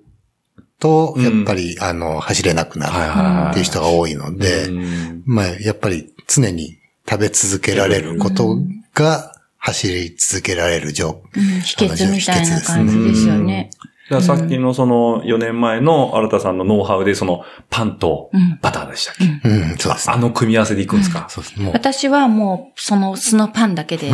[0.79, 1.25] と、うん。
[1.25, 5.23] やっぱり、あの、走れなくなるっていう人が多いので、うん。
[5.25, 6.77] まあ、やっぱり常に
[7.09, 8.59] 食べ続けられること
[8.93, 11.61] が走り続けられる状うん。
[11.63, 13.71] 秘訣みたいな感じですよね。
[13.73, 20.15] だからさっきのその4年前の新田さんのノウハウでそのパンとうんバターでしたっけ、うん、そうですね。
[20.15, 21.61] あの組み合わせでいくんですか、そうです。
[21.61, 24.13] もう、私はもう、その素のパンだけで い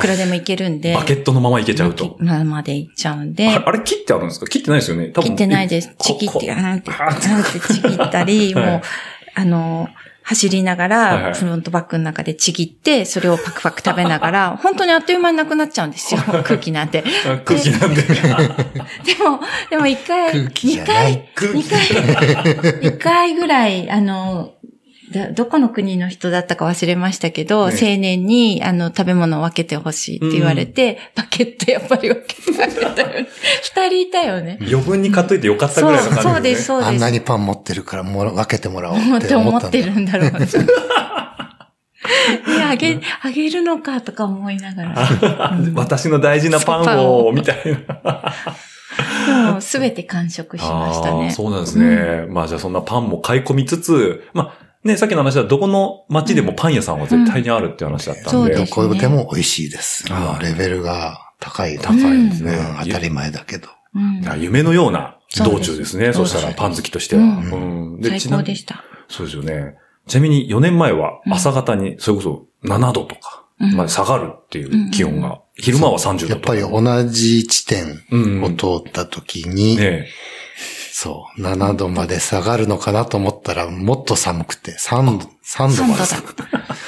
[0.00, 0.94] くらでもいけるんで。
[0.94, 2.16] バケットのままいけちゃうと。
[2.18, 3.48] ままでいっちゃうんで。
[3.48, 4.46] あれ切ってあるんですか？
[4.46, 5.88] 切ってないですよね多分切ってないです。
[5.96, 8.82] こちぎって、こあんって、あんってちぎったり、 はいもう、
[9.34, 9.88] あの、
[10.28, 17.04] 走りながら、フロントバッグの中でちぎって、それをパクパク食べながら、 本当にあっという間になくなっちゃうんですよ、 空気なんて。
[17.24, 18.02] あ空気なんで。
[18.02, 18.16] で
[19.22, 21.80] も、でも一回、二回、二回、
[22.82, 24.54] 二回ぐらい、あの、
[25.12, 33.28] だどこの国の人だったか忘れましたけど、ね青年に、あの、食べ物を分けてほしいって言われて、バケットやっぱり分けてあげたよね。
[33.62, 34.58] 二人いたよね。
[34.62, 36.32] 余分に買っといてよかったぐそうらいの感じですね。
[36.34, 36.88] そうです、そうです。
[36.88, 40.38] あんなにパン持ってるからもら分けてもらおう思って思ってるんだろうな。
[42.48, 45.56] え、あげ、あげるのかとか思いながら。
[45.74, 48.32] 私の大事なパンを、みたいな。
[49.52, 51.30] もうすべて完食しましたね。
[51.30, 52.26] そうなんですね。
[52.28, 58.30] まあじゃあそんなパンも買い込みつつ、まあね、さっきの話はどこの街でもパン屋さんは絶対にあるっていう話だったんで。
[58.30, 60.04] でもそうですこういう手も美味しいです。
[60.10, 61.78] あレベルが高い。
[61.78, 62.54] 高いですね。
[62.54, 63.68] うん当たり前だけど。
[63.94, 66.12] うん夢のような道中ですね。
[66.12, 67.22] そしたらパン好きとしては。
[67.22, 68.84] うんうん最ちなみに高でした。
[69.08, 69.74] そうですよね。
[70.06, 76.54] ちなみに4年前は朝方にそれこそ7度とかうんまで下がるっていう気温が、昼間は30度とか。
[76.54, 80.06] やっぱり同じ地点うんを通った時に、ね
[80.98, 85.86] そう、7度まで下がるのかなと思ったら、もっと寒くて、3度、3度3度だ。
[85.88, 86.04] まで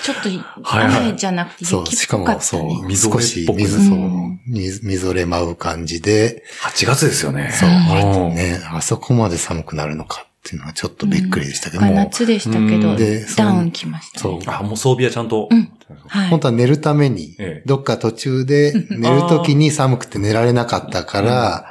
[0.03, 1.09] ちょっと、はいはい。
[1.09, 3.99] 雨じゃなくてそう、雪っしかも、ぽかったそうね。、みぞれっぽく少し水、そう。
[3.99, 7.51] うん、みみぞれ舞う感じで、8月ですよね。
[7.53, 8.35] そう、うん。
[8.35, 12.81] ね、あそこまで寒くなるのかっていうのはちょっとびっくりでしたけどまあも、夏でしたけうん。
[12.81, 12.97] ど
[13.37, 14.39] ダウン来ましたそう。
[14.39, 15.49] ね。、あ、もう装備はちゃんと。
[15.51, 15.71] うん。
[16.07, 16.31] はい。
[16.31, 21.67] 本当は寝るためにええ、どっか途中で寝る時に寒くて寝られなかったから、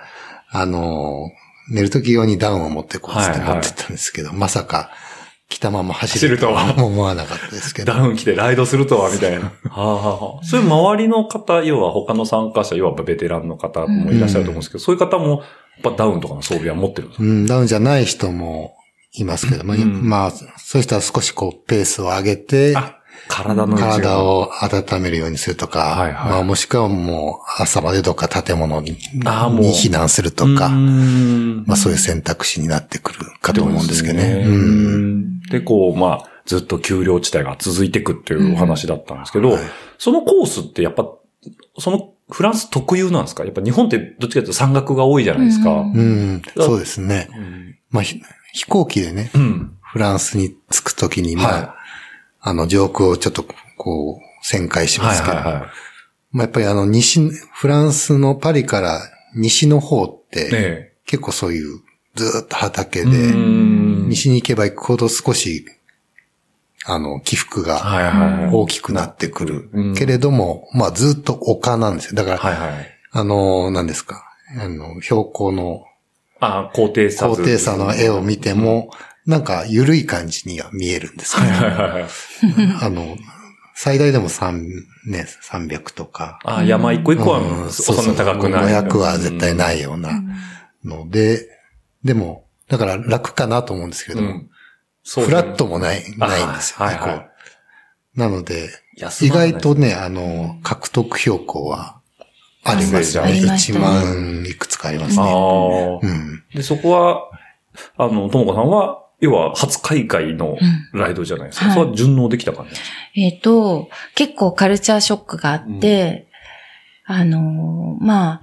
[0.51, 1.31] あの、
[1.69, 3.53] 寝る時用にダウンを持ってこうってはいはい。
[3.55, 4.91] 持ってったんですけど、まさか、
[5.49, 6.75] 着たまま走るとは。
[6.77, 7.91] 思わなかったですけど。
[7.93, 9.45] ダウン着てライドするとは、みたいな。
[9.45, 15.43] はあ、はあはあ、そういう周りの方、要は他の参加者、要はベテランの方もいらっしゃると思うんですけど、そういう方も、
[15.83, 17.23] やっぱダウンとかの装備は持ってるんですか？
[17.23, 18.73] うん、ダウンじゃない人も
[19.13, 20.09] いますけど、まあ、うん。
[20.09, 22.96] まあ、そういう人は少しこう、ペースを上げて、あ、
[23.27, 26.31] 体の体を温めるようにするとか、はいはい。
[26.31, 31.63] まあ、もしくはもう朝までどっか建物に避難するとか、うん。
[31.65, 34.35] まあそういう選択肢になってくるかと思うんですけどね。
[34.35, 35.39] ですうん。
[35.41, 39.61] で、こう、まあ、ずっと丘陵地帯が続いていくっていうお話だったんですけど、はい。
[39.97, 41.05] そのコースってやっぱ、
[41.79, 43.45] そのフランス特有なんですか？
[43.45, 45.71] やっぱ日本ってどっちかというと山岳が多いじゃないですか。
[45.71, 45.93] うん。
[45.95, 46.01] う
[46.37, 47.29] ん、そうですね。
[47.31, 47.77] うん。
[47.89, 48.21] まあ、ひ
[48.53, 49.77] 飛行機でね、うん。
[49.81, 51.75] フランスに着くときに、まあ、は
[52.41, 53.45] あの、上空をちょっと
[53.77, 54.99] こう、旋回しい。
[54.99, 55.53] はいますけど、はいはい。
[56.31, 57.19] まあ、やっぱりあの、西、
[57.53, 59.01] フランスのパリから
[59.35, 61.79] 西の方って、え結構そういう、
[62.15, 63.03] ずーっと畑え。
[63.05, 65.65] で、うん西に行けば行くほど少し、
[66.85, 68.49] あの、起伏がはいはいはい。
[68.53, 69.69] 大きくなってくる。
[69.73, 72.15] うんけれども、まあずっと丘なんですよ。
[72.15, 72.87] だから、はいはい。
[73.11, 74.23] あの、何ですか？
[74.57, 75.83] あの、標高の
[76.39, 77.37] あ、高低差図。
[77.37, 78.91] 高低差の絵を見ても、
[79.27, 81.47] なんか緩い感じには見えるんですけど。
[82.81, 83.17] あの、
[83.75, 84.63] 最大でも3、
[85.05, 86.39] ね、300とか。
[86.45, 88.73] あ、山一個一個は、うんそんな高くない。
[88.73, 90.23] 500は絶対ないような
[90.83, 91.47] ので、
[92.03, 94.49] でも、だから楽かなと思うんですけど、うん。
[95.03, 96.95] そうフラットもない、あないんですよね。
[96.95, 97.29] はいはい
[98.15, 98.71] なので、
[99.21, 102.01] 意外とね、あの、獲得標高は
[102.63, 103.23] ありますね。
[103.23, 105.31] ありました1ね万いくつかありますあね。
[105.31, 105.99] あ。
[106.01, 106.43] うん。
[106.51, 107.29] で、そこは、
[107.95, 110.57] あの、ともこさんは、要は初海外の
[110.93, 111.65] ライドじゃないですか。
[111.65, 111.73] はい。
[111.75, 112.97] それは順応できた感じなんですか？
[113.15, 116.27] えっ、と、結構カルチャーショックがあって、
[117.05, 118.41] あのーまあ、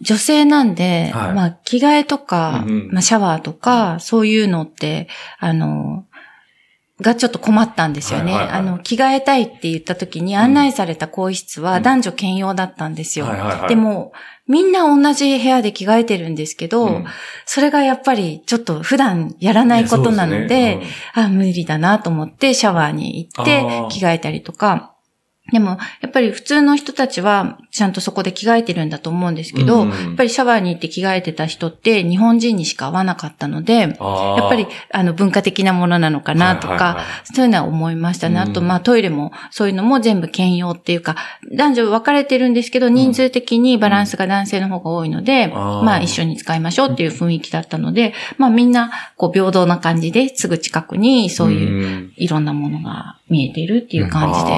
[0.00, 1.32] 女性なんで、はい。
[1.34, 2.92] まあ、着替えとか、うんうん。
[2.92, 5.08] まあ、シャワーとか、そういうのって、
[5.40, 6.07] あのー
[7.00, 8.32] がちょっと困ったんですよね。
[8.32, 13.26] はいはいはいあの、着替えたいって言った時に案内された更衣室は男女兼用だったんですよ。
[13.26, 13.68] はいはいはい。
[13.68, 14.12] で、も、
[14.48, 17.04] みんな同じ部屋で着替えてるんですけど、うん
[17.44, 24.94] それがやっぱりちょっと普段やらないことなので、いやそうですねあ、無理だなと思ってシャワーに行って着替えたりとか。
[25.50, 37.04] でも、やっぱり普通の人たちはちゃんとそこで着替えてるんだと思うんですけど、うんやっぱりシャワーに行って着替えてた人って日本人にしか会わなかったので、やっぱりあの文化的なものなのかなとか、はいはいはい。
[37.34, 38.34] そういうのは思いましたね。
[38.36, 38.50] うん。
[38.50, 41.16] あと、まあトイレもそういうのも全部兼用っていうか、
[41.52, 45.82] 男女分かれてるんですけど、人数的にバランスが男性の方が多いので、あー。
[45.82, 52.12] まあ一緒に使いましょうっていう雰囲気だったので、まあみんなこう平等な感じですぐ近くにそういううん。
[52.16, 54.50] いろんなものが見えているっていう感じで、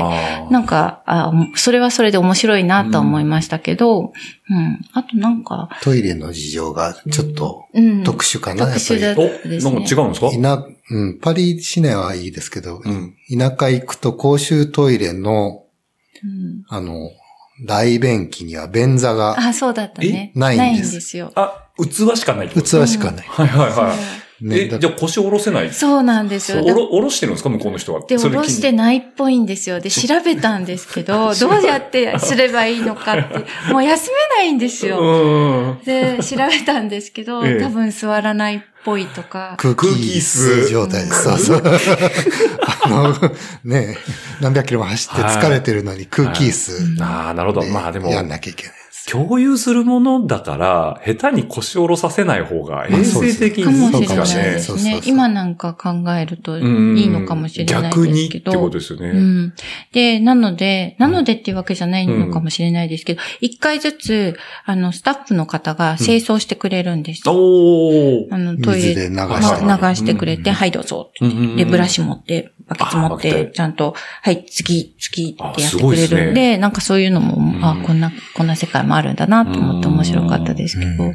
[0.51, 4.13] なんか、あそれはそれで面白いなとは思いましたけど、
[4.49, 4.81] うん。
[4.93, 8.05] あとなんか、トイレの事情がちょっとうん。
[8.05, 10.31] 特殊かな、やっぱり特殊ですねなんか違うんですか？
[10.31, 13.15] 田、うん、パリ市内はいいですけど、うん。
[13.31, 15.65] 田舎行くと公衆トイレの、
[16.23, 17.11] うんあの、
[17.67, 20.33] 大便器には便座があ、そうだったね。
[20.35, 21.31] えないんですすよ。
[21.35, 22.67] あ、器しかないってこと？
[22.67, 23.27] 器しかない。
[23.27, 23.99] はいはいはい。
[24.43, 25.71] ねえ、じゃあ腰下ろせない？
[25.73, 26.65] そうなんですよ。
[26.65, 27.51] おろ、おろしてるんですか？
[27.51, 28.01] 向こうの人は。
[28.07, 29.81] で、下ろしてないっぽいんですよ。
[29.81, 33.39] で、調べたんですけど、 どうやってすればいいのかって、
[33.73, 34.99] もう休めないんですよ。
[35.01, 35.85] うん。
[35.85, 39.55] で、調べたんですけど、ええ多分座らないっぽいとか。
[39.59, 41.23] 空空気気椅子椅子状態です。
[41.25, 41.63] そうそう。
[42.83, 43.15] あの、
[43.65, 43.97] ね
[44.41, 46.53] 何百キロも走って疲れてるのに空気椅
[46.97, 47.67] 子ああ、なるほど。
[47.67, 48.75] でまあでも、やんなきゃいけない。
[49.09, 55.01] 共有するものだから、下手に腰下ろさせない方が衛生的にかもいいしれないですかね。
[55.05, 58.05] 今なんか考えるというんいのかもしれないですけど。
[58.05, 59.11] 逆にってことですよね。
[59.11, 59.55] うん。
[59.93, 67.35] で、なので、なのでっていうわけじゃないのかもしれないですけど、一、回ずつ、あの、スタッフの方が清掃してくれるんですよ。
[67.35, 68.35] おー。
[68.35, 71.65] あの、トイレ、流まして流してくれて、はい、どうぞって言って。
[71.65, 72.01] で、ブラシ。
[72.01, 81.13] シ持って、バケツ持って、ツちゃんと、はい、次、次ってやってくれるんで、なんかそういうのも、んあ、こんな、こんな世界もあるんだなと思って面白かったですけど。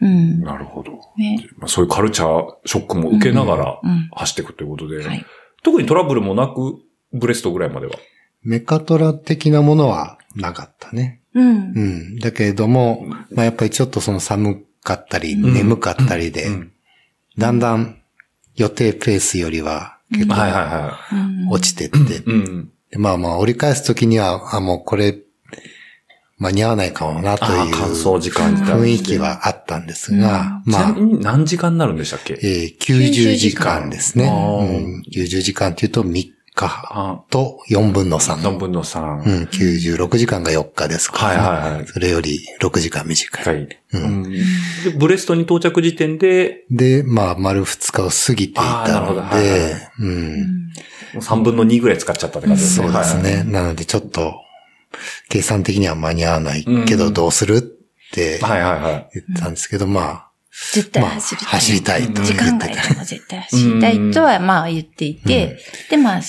[0.00, 0.40] うん。
[0.40, 0.92] なるほど。
[1.16, 1.46] ね。
[1.58, 4.08] まあそういうカルチャーショックも受けながらうん。
[4.12, 5.24] 走っていくということで、はい。
[5.62, 6.78] 特にトラブルもなく、
[7.12, 7.92] ブレストぐらいまでは？
[8.42, 11.20] メカトラ的なものはなかったね。
[11.34, 11.80] うんう。
[11.80, 12.18] ん。
[12.18, 16.72] だけれども、まあやっぱりちょっとその寒かったり、ん眠かったりで、うん
[17.38, 17.98] だんだん
[18.54, 25.18] 予定ペースよりは結はいはい構はうん落ちてって、まあまあ折り返すときには、あ、もうこれ、
[26.38, 30.92] 間に合わないかもなという雰囲気はあったんですが、まあ。
[30.92, 32.38] ちなみ、に何時間になるんでしたっけ？
[32.42, 34.24] えー90時間ですね。
[34.26, 36.12] うん、90時間っていうと3
[36.54, 38.36] 日と4分の3。
[38.36, 39.00] 4分の3。
[39.00, 41.86] うん、96時間が4日ですから、はいはいはい。
[41.86, 43.54] それより6時間短い。
[43.54, 43.62] はい。
[43.62, 44.22] ううん。
[44.26, 44.40] んで
[44.98, 48.62] ブレストに到着時点で、で、まあ、丸2日を過ぎていた
[49.00, 50.70] のはいはいで、うん。
[51.20, 52.86] 3分の2ぐらい使っちゃったって感じですね。
[52.88, 53.44] そうですね。
[53.50, 54.34] なのでちょっと、
[55.28, 57.60] 計算的には間に合わないけうんどどうするっ
[58.12, 59.10] てはいはいはい。
[59.14, 60.30] 言ったんですけど、まあ、
[60.72, 61.48] 絶対まあ、走りたい。
[61.50, 65.58] 走りたいと時間外でも絶対走りたいとは、まあ言っていて、
[65.90, 66.20] で、まあ、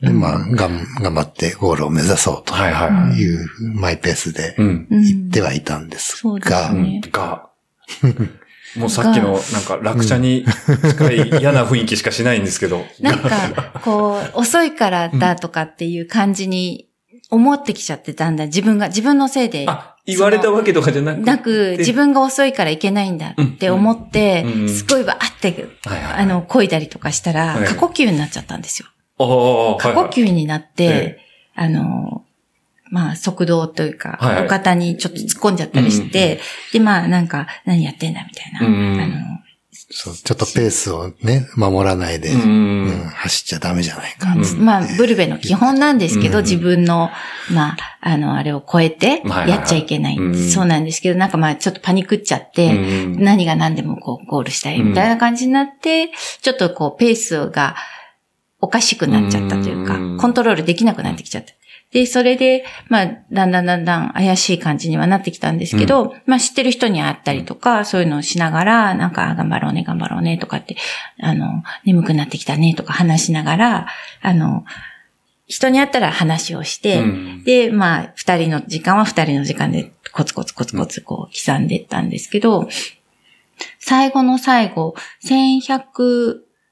[0.00, 3.18] でまあ、がん頑張ってゴールを目指そうとはいはいはい。
[3.18, 6.74] いうマイペースで行ってはいたんですそうですが、
[7.12, 7.50] が、
[8.76, 10.44] もうさっきのなんか落車に
[10.88, 12.84] 近い嫌な雰囲気しかしないんですけど。
[13.00, 16.88] なんか、こう、遅いからだとかっていう感じに
[17.32, 18.46] 思ってきちゃってだんだん。
[18.48, 21.24] 自分が、自分のせいで、あ、言われたわけとかじゃなくて。
[21.24, 24.68] なく、自分が遅いからいけないんだって思ってうんう、ん。
[24.68, 26.12] すごいバーって、はいはい。
[26.24, 28.88] あ、の、漕いだりとかしたらはい、過呼吸になっちゃったんですよ。
[29.16, 29.78] 過呼
[30.10, 31.20] 吸になっえて、
[31.54, 32.22] あの、
[32.90, 36.38] まあ、速度というかはいはい、お方にちょっと突っ込んじゃったりして、
[36.74, 39.00] で、まあ、なんか、何やってんだみたいな、うん。
[39.00, 39.14] あの、
[39.94, 42.84] そうちょっとペースをね、守らないで、うん。
[42.86, 44.32] うん走っちゃダメじゃないか。
[44.32, 44.64] うん。
[44.64, 46.44] まあ、ブルベの基本なんですけど、うん。
[46.44, 47.10] 自分の、
[47.52, 49.50] まあ、あの、あれを超えてはいはいはい。
[49.50, 50.16] やっちゃいけない。
[50.16, 50.50] うん。
[50.50, 53.22] そうなんですけど、なんかまあ、ちょっとパニックっちゃって、うん。
[53.22, 57.76] 何が何でもこう、ゴールしたいみたいな感じになって、ちょっとこう、ペースが
[58.60, 61.52] おかしくなっちゃったというかうん、コントロールできなくなってきちゃった。
[61.92, 70.76] で、それで、まあ、だんだんだんだん怪しい感じにはなってきたんですけど、まあ、知ってる人に会ったりとか、そういうのをしながら、なんか、頑張ろうね、頑張ろうね、とかって、
[71.20, 73.86] あの、眠くなってきたね、とか話しながら、
[74.22, 74.64] あの、
[75.46, 77.44] 人に会ったら話をして、うん。
[77.44, 82.68] で、まあ、二人の時間は二人の時間でコツコツコツコツこう刻んでいったんですけど、
[83.78, 84.94] 最後の最後、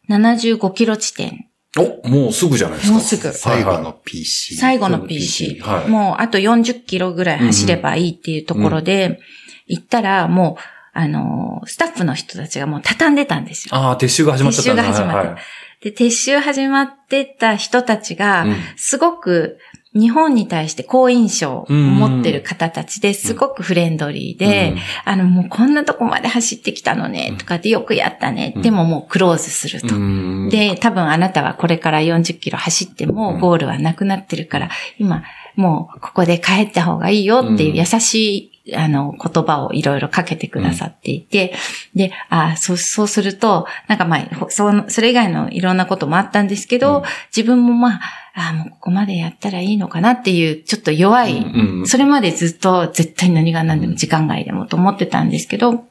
[0.08, 2.94] 1175キロ地点、お、もうすぐじゃないですか。
[2.94, 3.32] もうすぐ。
[3.32, 4.56] 最後の PC。
[4.56, 5.88] 最後の PC、はい。
[5.88, 9.20] もうあと40キロぐらい走ればいいっていうところで、
[9.66, 13.74] 行ったらもう、あのー、スタッフの人たちがもう畳んでたんですよ。
[13.74, 14.82] ああ、撤収が始まっちゃったんだ。
[14.82, 15.16] 撤収が始まった。
[15.18, 15.42] はいはい。
[15.82, 19.58] で、撤収始まってた人たちがうん、すごく
[19.92, 24.78] 日本に対して好印象を持ってる方たちですごくフレンドリーで、うん。
[25.04, 28.52] あの、もうこんなとこまで走ってきたのね、とかってよくやったね。
[28.54, 28.62] うん。
[28.62, 29.96] でももうクローズすると。
[29.96, 30.48] うん。
[30.48, 35.24] で、多分あなたはこれから40キロ走ってもゴールはなくなってるから、今、
[35.56, 41.54] もうここで帰った方がいいよっていう優しい、あの、言葉をいろいろかけてくださっていて、
[41.96, 47.02] で、あそう、そうすると、なんかまあ、ほその、それ以外のいろんなこともあったんですけど、うん。
[47.36, 48.00] 自分もまあ、
[48.34, 55.84] あもうここまでやったらいいのかなっていう、ちょっと弱い、うんそれまでずっと絶対何が何でも時間外でもと思ってたんですけど、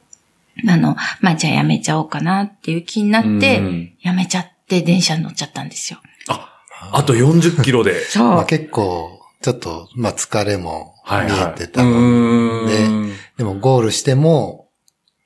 [0.68, 6.00] あの、まあ、じゃあやめちゃおうかなっていう気になって、うんやめちゃって電車に乗っちゃったんですよ。
[6.28, 8.04] あ、あと40キロで。
[8.08, 8.28] そう。
[8.28, 11.52] まあ、結構、ちょっと、まあ疲れも見はいはい。
[11.56, 14.59] えてたので、うーんでもゴールしても、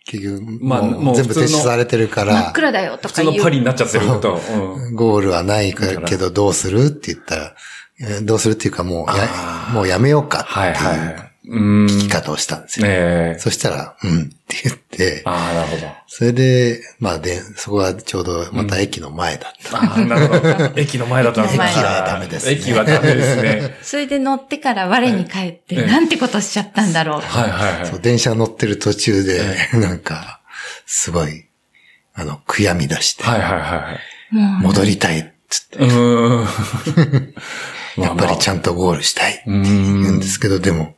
[0.04, 3.32] 結局、まあももうう全部撤収されてるか真っら、暗だよと普か言う。
[3.34, 4.40] 通のパリになっちゃってること。
[4.52, 7.54] う んゴールはないかけどどうするって言ったら、
[8.00, 9.28] えーどうするっていうかもうや
[9.72, 11.33] もうやめようかってはいはいはい。
[11.46, 11.86] うん。
[11.86, 12.86] 聞き方をしたんですよ。
[12.88, 13.38] ええ。
[13.38, 15.92] そしたら、うんって言って、ああ、なるほど。
[16.06, 19.78] それで、まあで、そこはちょうどまた駅の前だった。
[19.78, 20.72] ああ、なるほど。
[20.80, 23.76] 駅の前だったんですね駅はダメですね駅はダメですね。
[23.82, 27.20] それで乗ってから我に返って、ええなんてことしちゃったんだろう。
[27.20, 28.00] はいはいはいそう。
[28.00, 29.42] 電車乗ってる途中で、
[29.74, 30.40] なんか、
[30.86, 31.46] すごい、
[32.14, 34.62] あの、悔やみ出して、はいはいはい。
[34.62, 36.48] 戻りたいっつって、うーん。
[38.02, 40.06] やっぱりちゃんとゴールしたいってう言ーん。
[40.06, 40.96] うんですけど、でも、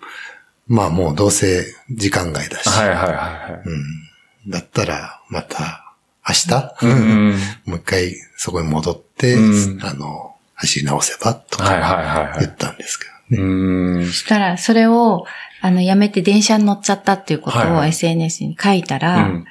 [0.67, 3.63] まあもうどうせ時間外だし、はいはいはいはい。
[3.65, 5.87] うん、だったらまた
[6.29, 7.31] 明日、うん。
[7.67, 12.41] もう一回そこに戻って、うんあの、走り直せばとはいかはいはいはい。
[12.41, 13.43] 言ったんですけどね。
[13.43, 14.07] うーん。
[14.07, 15.25] そしたら、それを、
[15.61, 19.45] あの、やめて電車に乗っちゃったっていうことをはいはい SNS に書いたら、うん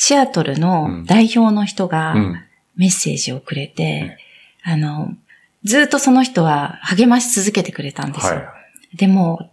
[0.00, 2.40] シアトルうんの代表の人がうん
[2.76, 4.16] メッセージをくれて、
[4.62, 5.12] あの、
[5.64, 8.36] ずっとその人は励まし続けてくれたんですよ。
[8.36, 8.42] は
[8.92, 8.96] い。
[8.96, 9.50] でも、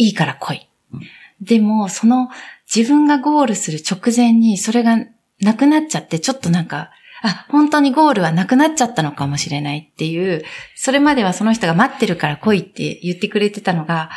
[0.00, 0.68] いいから来い。
[1.42, 2.30] でも、その
[2.74, 4.96] 自分がゴールする直前にそれが
[5.40, 6.90] なくなっちゃって、ちょっとなんか、
[7.22, 10.42] あ、本当にゴールはなくなっちゃったのかもしれないっていう、
[10.74, 14.08] それまではその人が待ってるから来いって言ってくれてたのが、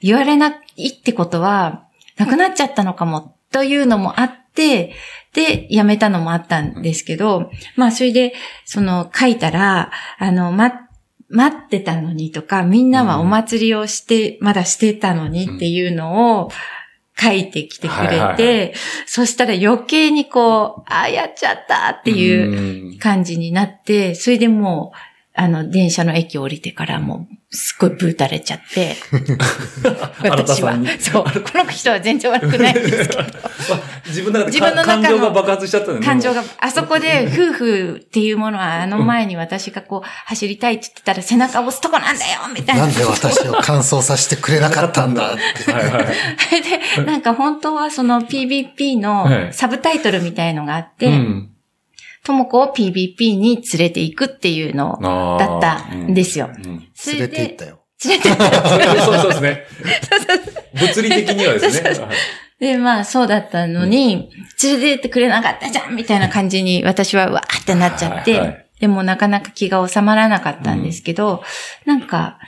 [0.00, 1.84] 言われないってことは、
[2.16, 4.94] なくなっちゃったのかも、というのもあって、
[5.34, 8.32] で、辞めたのもあったんですけど、まあ、それで、
[8.64, 10.87] その、書いたら、あの、ま、
[11.28, 16.50] 待ってたのにとか、みんなはお祭りをして、まだしてたのにっていうのを
[17.18, 18.74] 書いてきてくれて、
[19.06, 25.07] そしたら余計にこう、あ、やっちゃったっていうう感じになって、それでもう、
[25.40, 28.96] あの、電車の駅降りてからもう、すっごいブーたれちゃって。
[30.28, 30.74] 私は。
[30.98, 31.24] そう。
[31.24, 33.24] この人は全然悪くないんですけど。
[34.06, 36.06] 自分の中で自分の中の感情が爆発しちゃったんだよね。
[36.06, 42.82] 感情が、あそこで 夫婦っていうものは、あの前に私がこう、走りたいって言ってたら背中を押すとこなんだよみたいな。
[42.82, 45.70] なんで私を乾燥させてくれなかったんだって。
[45.70, 46.06] はいはい。
[46.96, 51.50] で、なんか本当はその PVP はいのサブタイトルみたいのがあって、うん
[52.24, 56.50] ともこを PVP に連れて行くっていうのだったんですよ。
[56.52, 57.80] うんそ連れて行ったよ。
[58.04, 58.62] 連れて行った。
[59.02, 59.64] そうそうですね。
[60.74, 61.90] 物理的にはですね。
[62.60, 64.30] で、まあそうだったのに、
[64.62, 71.42] 連れて行ってくれなかったじゃんみたいな感じに私はわーってなっちゃって、はいはいでもなかなか気が収まらなかったんですけど、
[71.84, 72.38] なんか、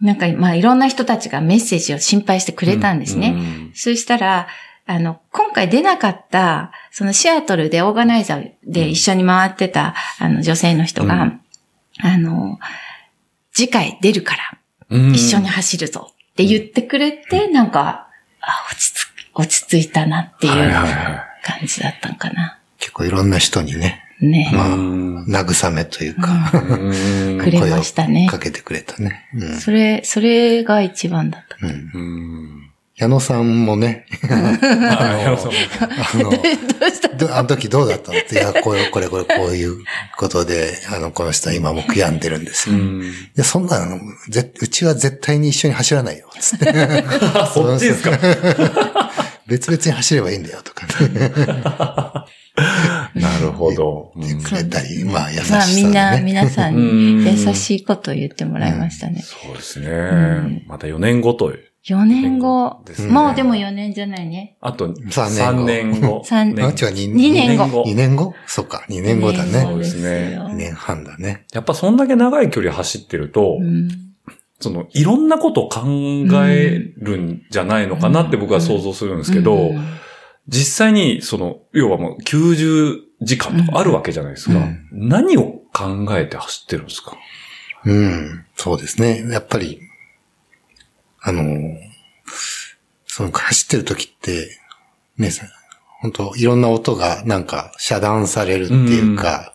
[0.00, 3.34] なんかまあいろんな人たちがメッセージを心配してくれたんですね。
[3.36, 4.48] うんそしたら、
[4.90, 11.40] あの、今回出なかった、そのシアトルでオーガナイザーで一緒に回ってた、あの、女性の人が、うん
[12.02, 12.58] あの、
[13.52, 18.08] 次回出るから、うん一緒に走るぞって言ってくれて、なんか、
[18.40, 22.58] あ、落ち着く、落ち着いたなっていうはいはいは感じだったんかな。
[22.80, 24.50] 結構いろんな人にね、ね。
[24.52, 29.28] まあうん慰めというか、うんくれましたね声をかけてくれたね。
[29.34, 31.64] うんそれ、それが一番だった。
[31.64, 32.39] うん。
[33.00, 36.30] うん矢野さんもね、はいそうあの、
[37.16, 38.18] どあの時どうだったの？
[38.18, 39.78] って、いや、これ、これ、これ、こういう
[40.18, 42.76] ことで、あの、この人は今も悔やんでるんですよ。
[42.76, 43.98] いうんや、そんなの、
[44.28, 46.68] ぜ、うちは絶対に一緒に走らないよ、つって。
[47.34, 48.18] あ そっちですか？
[49.48, 51.30] 別々に走ればいいんだよ、とか、ね、
[53.14, 54.12] なるほど。
[54.16, 56.22] 言ってくれたり、まあ、優しさまあみんな、でね。
[56.24, 59.24] 皆さんうんに優しいことを言ってもらいましたね。
[59.24, 60.62] そうですんね。
[60.68, 61.69] また4年後という。
[61.86, 63.06] 4年後です。
[63.06, 64.56] ねもうでも4年じゃないね。
[64.60, 66.24] あと三年後3年後。
[66.24, 69.78] 三あ、違う、2, 二年後2年後そっか、2年後だ二年後ね。
[69.78, 71.46] ですねよ2年半だね。
[71.52, 73.88] やっぱそんだけ長い距離走ってると、うん
[74.62, 75.80] その、いろんなことを考
[76.46, 79.84] えるんじゃないのかなって僕は想像するんですけど、うん
[80.48, 84.56] 実際に、その、要はもう90時間とかあるわけじゃないですか。
[84.56, 87.16] うん何を考えて走ってるんですか？
[87.84, 89.24] うん、そうですね。
[89.30, 89.80] やっぱり、
[91.22, 91.42] あの、
[93.06, 94.56] その走ってる時って、
[95.18, 95.46] ね、さ
[96.00, 99.52] 本当いろんな音がなんか遮断されるっていうか、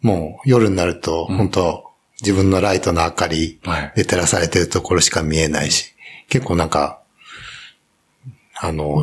[0.00, 1.36] もう夜になると、うん。
[1.36, 1.84] 本当
[2.20, 3.92] 自分のライトの明かりはい。
[3.96, 5.94] で照らされてるところしか見えないし、
[6.28, 7.00] 結構なんか、
[8.56, 9.02] あの、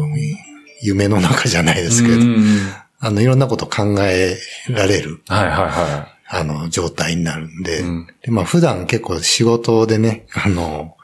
[0.82, 4.38] 夢の中じゃないですけど、うんあの、いろんなこと考え
[4.70, 8.08] られる、はいはいはあの、状態になるんで、うん。
[8.22, 10.98] で、まあ普段結構仕事でね、あの、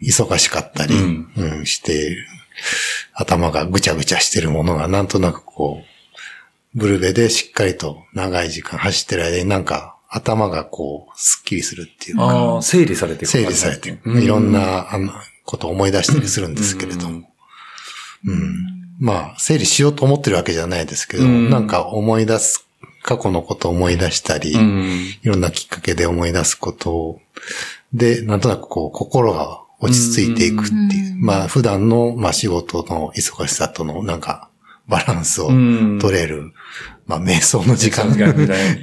[0.00, 2.26] 忙しかったり、ううんしている、
[3.14, 12.18] 頭がぐちゃぐちゃしてるものがなんとなくこう、ブルベでしっかりと長い時間走ってる間になんか頭がこう、スッキリするっていうい。
[12.18, 14.10] か、整理されていく感じ整理されていく。
[14.10, 15.12] ういろんな、あの、
[15.44, 17.16] ことを思い出したりするんですけれども。
[17.16, 17.26] うん
[18.26, 18.54] うん。
[18.98, 22.66] まあ、整理しようと思ってるわけじゃないですけど、うんなんか思い出す、
[23.02, 27.20] 過去のことを思い出したり、うんいろんなきっかけで思い出すことを、
[27.92, 31.12] で、なんとなくこう、心が落ち着いていくっていう。
[31.14, 31.20] うん。
[31.20, 34.50] まあ、普段の、まあ、仕事の忙しさとの、なんか、
[34.88, 35.98] バランスをうん。
[36.00, 36.52] 取れる、
[37.06, 38.08] まあ、瞑想の時間。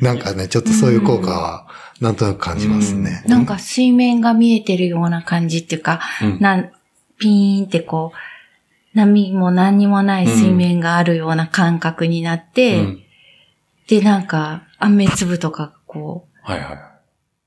[0.01, 0.13] な。
[0.13, 1.67] んかね、ちょっとそういう効果は、
[2.01, 3.23] なんとなく感じますね。
[3.27, 6.37] なんか水面が見えてるような感じっていうか、うん。
[6.39, 6.71] なん、
[7.17, 13.03] ピーンってこう、波も何にもない水面があるような感覚になって、うん。
[13.87, 16.92] で、なんか、雨粒とかこう、はいはい。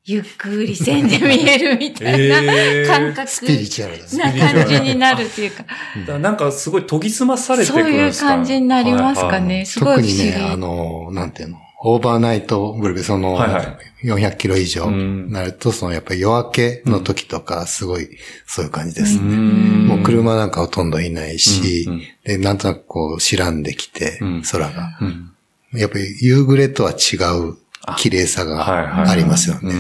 [0.09, 2.87] ゆっくり線で見えるみたいなえー。
[2.87, 4.25] 感覚スピリチュアルですね。
[4.39, 8.29] な感じになるっていうか、だからなんかすごい研ぎ澄まされてくそういうるんですか？
[8.29, 9.41] 感じになりますか。
[9.41, 9.65] ね。
[9.65, 10.13] すごい不思議。
[10.17, 13.77] 特にね、あの、なんていうの、オーバーナイトブルベ、その、はいはい。
[14.05, 18.09] 400キロ以上うんなると、そのやっぱり夜明けの時とか、すごい、
[18.47, 19.19] そういう感じです。
[19.19, 19.35] うね。
[19.37, 19.87] ん。
[19.89, 21.89] もう車なんかほとんどいないし、
[22.25, 24.43] で、なんとなくこう、白んできて、うん。
[24.49, 24.99] 空が。
[25.01, 25.33] うん。
[25.73, 27.17] やっぱり夕暮れとは違
[27.51, 27.57] う
[27.99, 29.75] 綺麗さがありますようね。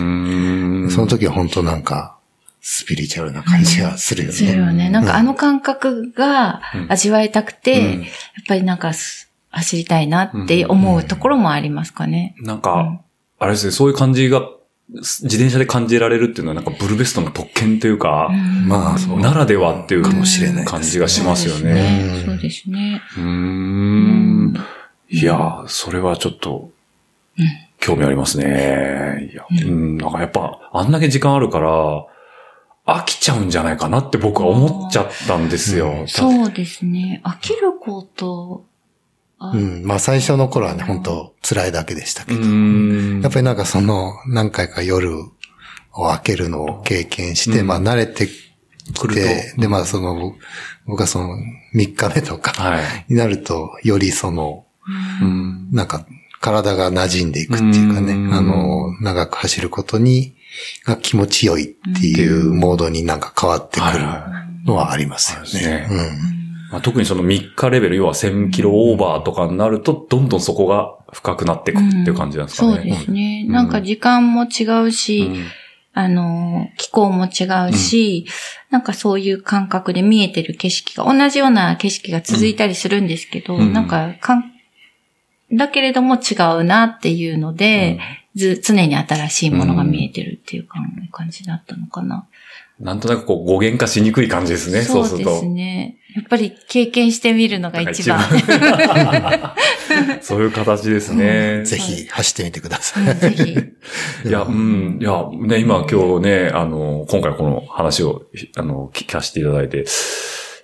[0.86, 2.16] んその時は本当なんか、
[2.61, 4.34] スピリチュアルな感じがするよね。
[4.34, 4.90] するよね。
[4.90, 8.11] なんかあの感覚が味わいたくて、うんやっ
[8.48, 12.34] ぱりなんかす走りたいなって思うところもありますかね。
[12.40, 13.00] なんかうん、
[13.38, 14.42] あれですね、そういう感じが、
[14.88, 18.30] 自転車で感じられるっていうのはなんかブルベストの特権というか、
[18.66, 19.20] まあ、そう。
[19.20, 22.22] ならではっていうかもしれない感じがしますよね。
[22.24, 23.02] そうですね。
[23.16, 24.54] うーん。
[25.09, 26.70] いやー、それはちょっと、
[27.78, 29.30] 興味ありますね。
[29.32, 32.06] いや、うん、なんかやっぱ、あんだけ時間あるから、
[32.86, 36.04] 飽きちゃうんじゃないかなって僕は思っちゃったんですよ。
[36.06, 37.20] そうですね。
[37.24, 38.64] 飽きること
[39.38, 39.84] あうん。
[39.84, 42.40] まあ最初の頃はね、本当辛いだけでしたけど。
[42.40, 45.18] んやっぱりなんかその、何回か夜
[45.92, 48.46] を開けるのを経験して、うんまあ慣れてきて、
[48.94, 49.08] と
[49.60, 50.36] で、まあその、
[50.86, 51.36] 僕はその
[51.74, 53.06] 3日目とかはい。
[53.08, 54.64] になると、よりその、
[55.20, 55.68] うん。
[55.72, 56.06] なんか
[56.47, 58.32] 体が馴染んでいくっていうかね、うん。
[58.32, 60.34] あの、長く走ることに、
[60.84, 64.05] が気持ちよいっていうモードになんか変わってくる
[64.64, 65.88] のはありますよね。
[65.90, 65.97] うん。
[66.70, 72.74] まあ、特にその3日レベル、要は1000キロオーバーとかになると、どんどんそこが深くなっていくっていう感じなんですかね。
[72.76, 73.44] そうですね。
[73.47, 75.47] うんなんか時間も違うし、うん。
[75.94, 78.26] あの、気候も違うし、
[78.70, 83.72] なんかそういう感覚で見えてる景色が、同じような景色が続いたりするんですけど、うん。
[83.72, 84.55] なんかかん、
[85.53, 87.99] だけれども違うなっていうので、
[88.34, 92.26] ず、常に新しいものが見えてるっていう感感じだったのかな。
[92.78, 95.30] なんとなくこう語源化しにくい感じですね、そうすると。
[95.30, 95.97] そうですね。
[96.14, 98.20] やっぱり経験してみるのが一番。
[100.20, 101.64] そういう形ですね。
[101.64, 103.05] ぜひ走ってみてください。
[103.05, 104.28] うんぜひ。
[104.28, 108.26] いや、うん、いや、ね、今今日ね、あの、今回この話を、
[108.57, 109.84] あの、聞かせていただいて、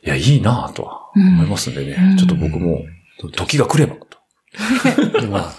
[0.04, 2.82] いや、いいなぁとは思いますんでね、うんちょっと僕も、
[3.34, 3.96] 時が来れば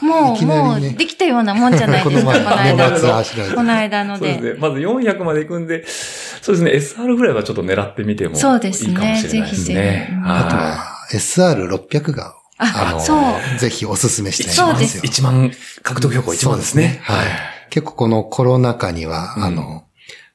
[0.02, 3.56] も、いうきもう、できたようなもんじゃないこですか、この間夏の。
[3.56, 4.34] この間ので。
[4.34, 4.60] そうですね。
[4.60, 9.42] まず400まで行くんで、そうですね、SR ぐらいはちょっと狙ってみてもいいかそうもしれですねないですね。
[9.42, 10.78] ぜひあとはは、
[11.12, 15.08] SR600 が、あの、そうぜひおすすめしたいんですよい。。
[15.08, 17.00] 1万、獲得標高1万ですね。
[17.04, 17.28] はい。
[17.72, 19.86] 結構このコロナ禍には、うんあの、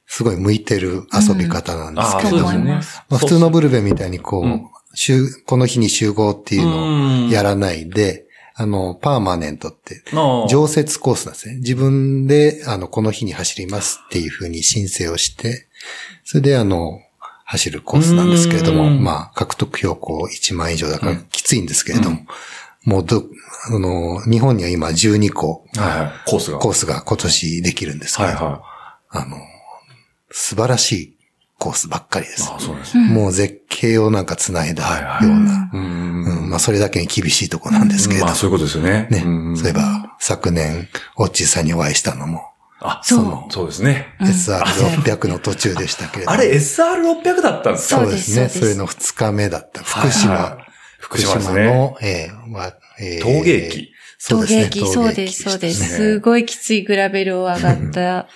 [0.05, 2.77] すごい向いてる遊び方なんですけど、ああ、そうですね思いま
[3.11, 8.25] あ、普通のブルベみたいにこう、うん週この日に集合っていうのをやら、らないで、
[8.61, 11.55] あの、パーマネントって、の常設コースなんですね。
[11.59, 15.69] 自分で、あの、この日に走りますっていうふうに申請をして、
[16.25, 16.99] それで、あの、
[17.45, 19.01] 走るコースなんですけれども、うん。
[19.01, 21.25] まあ、獲得標高1万以上だからうん。
[21.31, 22.17] きついんですけれども、
[22.83, 23.23] もうど、
[23.69, 26.57] あの、日本には今12個はいはい、コースが。
[26.59, 28.63] コースが今年できるんですけれども、はいは
[29.07, 29.37] あの、
[30.31, 31.18] 素晴らしい
[31.59, 32.47] コースばっかりですい。
[32.51, 32.55] あ。
[32.55, 32.97] あ、そうです。
[32.97, 35.69] もう絶景をなんか繋いだような、
[36.47, 39.07] まあそれだけに厳しいとこなんですけれども、まあ、そういうことですよね。
[39.11, 40.87] ね、んそういえば昨年、
[41.17, 42.41] オッチーさんにお会いしたのも、
[42.81, 44.07] あ、そうのそうですね。
[44.21, 46.37] うん SR600 の途中でしたけれども。
[46.37, 48.01] あれ SR600 だったんですか？
[48.01, 48.49] そうですね。
[48.49, 49.83] それの2日目だった。
[49.83, 51.51] 福はい島、はい福福島。
[51.53, 53.91] の、えーまあえー陶芸機。
[54.17, 54.63] そうですね。
[54.69, 55.81] 陶芸機そうです、そうです。
[55.81, 58.27] ねすごいきついグラベルを上がった。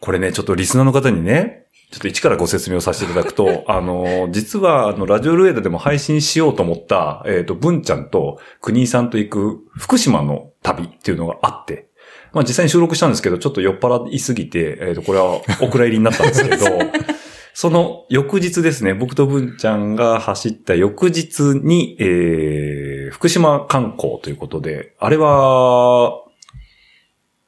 [0.00, 11.88] これね、ちょっとリスナーの方にね、ちょっと一からご説明をさせていただくと、 あの、実は、あの、ラジオルエダでも配信しようと思った、えっ、と、文ちゃんと国井さんと行く福島の旅っていうのがあって、
[12.32, 16.64] まあ実際に収録したんですけど、ちょっと酔っ払いすぎて、えっ、と、これはお蔵入りになったんですけど、
[17.54, 26.22] その翌日ですね、僕と文ちゃんが走った翌日に、えー、福島観光ということで、あれは、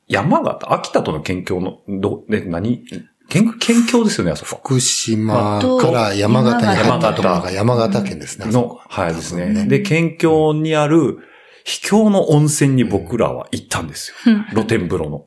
[0.08, 2.84] 山形、秋田との県境の、ど、ね、何
[3.32, 4.60] 県、県境ですよね、あそこ。
[4.62, 8.52] 福島から山形に入ったところが山形県ですね。
[8.52, 9.46] のこ、はいですね。
[9.46, 11.18] ねで、県境にある
[11.64, 14.34] 秘境の温泉に僕らは行ったんですよ。
[14.52, 15.26] 露天風呂の。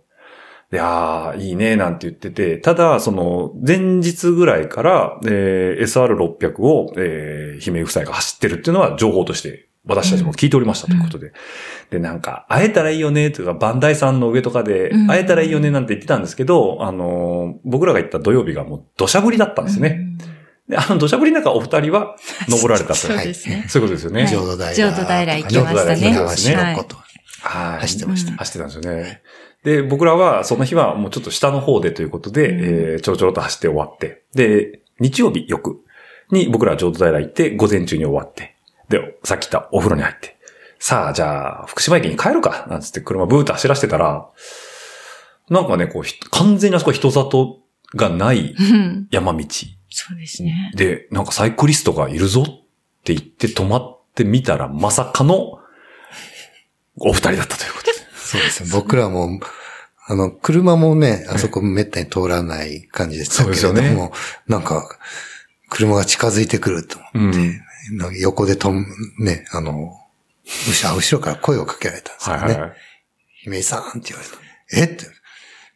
[0.69, 11.33] で、ああ、いいね、なんて言ってて、ただ、その、前日ぐらいから、えー SR600 を、えー、姫夫妻が走ってるっていうのは情報として、私たちも聞いておりましたということで。
[11.91, 20.01] で、なんか、会えたらいいよね、というか、バンダイさんの上とかでうん、会えたらいいよね、なんて言ってたんですけど、あのー僕らが行った土曜日がもう土砂降りだったんですね。
[20.67, 22.15] で、あの土砂降りの中お二人は
[22.49, 22.95] 登られたと。
[22.95, 23.65] そうですね。
[23.67, 24.21] そういうことですよね。
[24.23, 24.73] はい浄土平。
[24.73, 26.95] 浄土平行きましたね沖縄市のこと。
[27.41, 27.79] はい。
[27.81, 28.31] 走ってました。
[28.31, 29.21] うん走ってたんですよね。
[29.63, 35.77] で、僕らはその日はもうちょっと下の方でということで、うんえーちょろちょろと走って終わって、で、日曜日翌
[36.31, 38.54] に僕らは浄土平行って、午前中に終わって、
[38.89, 40.35] で、さっき言ったお風呂に入って、
[40.79, 42.67] さあ、じゃあ、福島駅に帰るか。
[42.69, 44.29] なんつって車ブーッと走らせてたら、
[45.49, 47.59] なんかね、こう、ひ完全にあそこ人里
[47.95, 49.07] がないうん。
[49.11, 49.45] 山道。
[49.89, 50.71] そうですね。
[50.75, 52.45] で、なんかサイクリストがいるぞっ
[53.03, 55.59] て言って止まってみたら、まさかの
[56.97, 57.91] お二人だったということで。
[58.15, 58.69] そうですね。
[58.73, 59.39] 僕らも、
[60.07, 64.11] あの、車もね、あそこめったに通らない感じでしたけれども、そうですよ
[64.47, 64.97] なんか、
[65.69, 67.61] 車が近づいてくると思って、うん
[68.19, 68.85] 横でとん、
[69.19, 69.93] ね、あの、
[70.67, 72.41] 後ろ後ろから声をかけられたんですよね。
[72.43, 72.73] はいはいはい。
[73.43, 74.37] 姫井さんって言われた。
[74.77, 74.83] え？
[74.85, 75.05] って、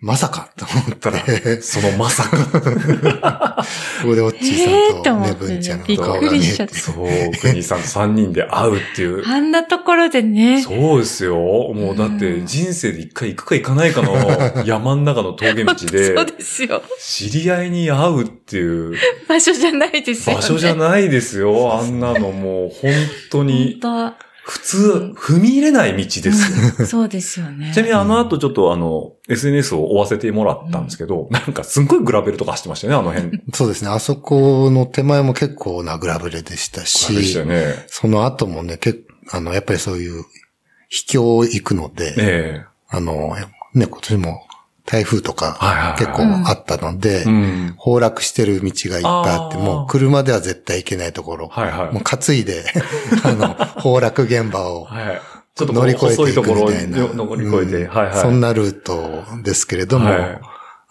[0.02, 1.20] まさかと思ったら、
[1.62, 3.66] そのまさか。
[4.02, 7.08] ここでオッチえーーさんとね、文ちゃんのびっくり顔が見えてしちゃっ、たそう、
[7.42, 9.28] 国さんと三人で会うっていう。
[9.28, 10.62] あんなところでね。
[10.62, 11.36] そうですよ。
[11.36, 14.16] もうだって人生で一回行くか行かないかの
[14.66, 16.82] 山の中の峠道そうで、ですよ。
[17.02, 18.96] 知り合いに会うっていう
[19.28, 20.42] 場所じゃないですよね。
[20.42, 21.78] 場所じゃないですよ。
[21.78, 22.94] あんなのもう本
[23.32, 23.80] 当に。
[23.82, 24.14] 本
[24.50, 26.86] 普通、踏み入れない道ですよ。
[26.88, 27.72] そうですよね。
[27.72, 33.44] ちなみにあの後ちょっとあの、SNS を追わせてもらったんですけど、なんかすんごいグラベルとか走ってましたよね、あの辺。
[33.54, 33.90] そうですね。
[33.90, 37.86] あそこの手前も結構なグラブレでしたし、でしたよね。
[37.88, 40.26] その後もね、結あの、やっぱりそういう
[40.90, 43.36] 秘境行くので、えあの、
[43.76, 44.48] ね、今年も
[44.86, 47.26] 台風とか結構あったので。
[47.82, 51.94] 崩落してる道がいっぱいあって、もう車では絶対行けないところ、はいはい。
[51.94, 52.66] もう担いで、
[53.24, 55.22] あの、崩落現場をはい。
[55.56, 57.14] ちょっと乗り越えていくみたいな。
[57.14, 58.16] 乗り越えて、うんはいはい。
[58.16, 60.42] そんなルートですけれども、はい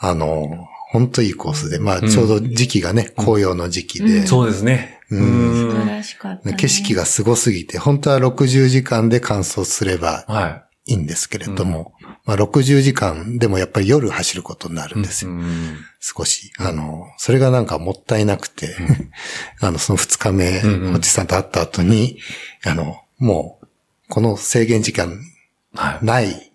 [0.00, 5.00] あの、本当いいコースで、まあ、うんちょうど時期がね、紅葉の時期で、うんそうですね。
[5.10, 5.86] うん素晴ん。
[5.86, 6.56] らしかった、ね。
[6.56, 11.92] 景色がすごすぎて、本当は60時間で完走すればはいいんですけれども、
[12.24, 15.00] まあ60時間でもやっぱり夜走ることになるい。
[15.00, 15.30] んですよ。
[15.30, 16.52] うん少し。
[16.58, 18.74] あの、それがなんかもったいなくて、
[19.60, 22.18] あの、その2日目、うんうんおじさんと会った後に、
[22.64, 23.57] あの、もう、
[24.08, 25.18] この制限時間
[25.74, 26.04] はい。
[26.04, 26.50] ない、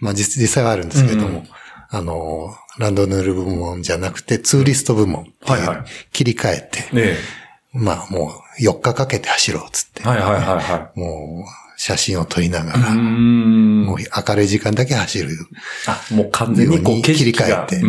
[0.00, 1.44] まあ実実際はあるんですけれども、
[1.90, 7.16] あの、ランドヌール部門じゃなくて、ツーリスト部門っていう切り替えて、ね
[7.72, 10.08] まあもう4日かけて走ろうっつって、え。
[10.08, 12.82] はいはいはいはもう写真を撮りながい。
[12.82, 15.46] ら、んもう明るい時間だけ走るよ
[15.86, 17.80] あ、もう完全うにこうに切り替えて、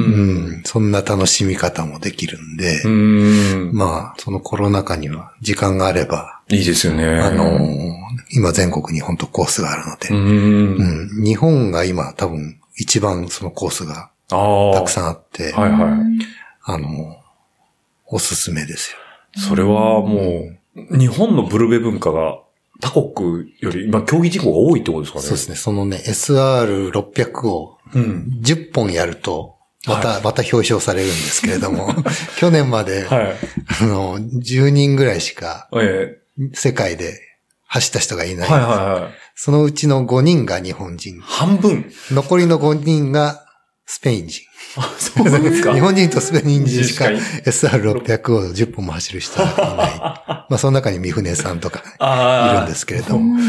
[0.64, 3.72] そんな楽しみ方もできるんで、うん。
[3.74, 7.04] まあ、そのコロナ禍には時間があれば、いいですよね。
[7.20, 7.60] あの、
[8.32, 14.12] 今全国に本当コースがあるので、日本が今多分一番そのコースが。
[14.30, 15.92] たくさんあって、はいはい。
[16.64, 17.18] あの、
[18.06, 18.98] おすすめですよ。
[19.48, 22.38] それはもう、日本のブルベ文化が
[22.82, 25.24] 他国より、今、競技人口が多いってことですかね。
[25.24, 25.56] そうですね。
[25.56, 28.40] そのね、SR600 をうん。
[28.42, 29.56] 10本やると、
[29.88, 31.94] また、また表彰されるんですけれども、
[32.38, 33.36] 去年まで、はい。
[33.82, 36.20] あの、10人ぐらいしかえ
[36.54, 37.20] 世界で
[37.66, 38.50] 走った人がいえない。
[38.50, 39.14] はいはいはい。
[39.36, 41.20] そのうちの5人が日本人。
[41.22, 41.92] 半分。
[42.12, 43.46] 残りの5人が
[43.92, 44.44] スペイン人。
[44.78, 45.74] あ、そうなんですか。
[45.74, 50.00] 日本人とスペイン人しか確 SR600 を10本も走る人はいない。
[50.48, 51.82] まあその中に三船さんとか。
[52.54, 53.42] いるんですけれども。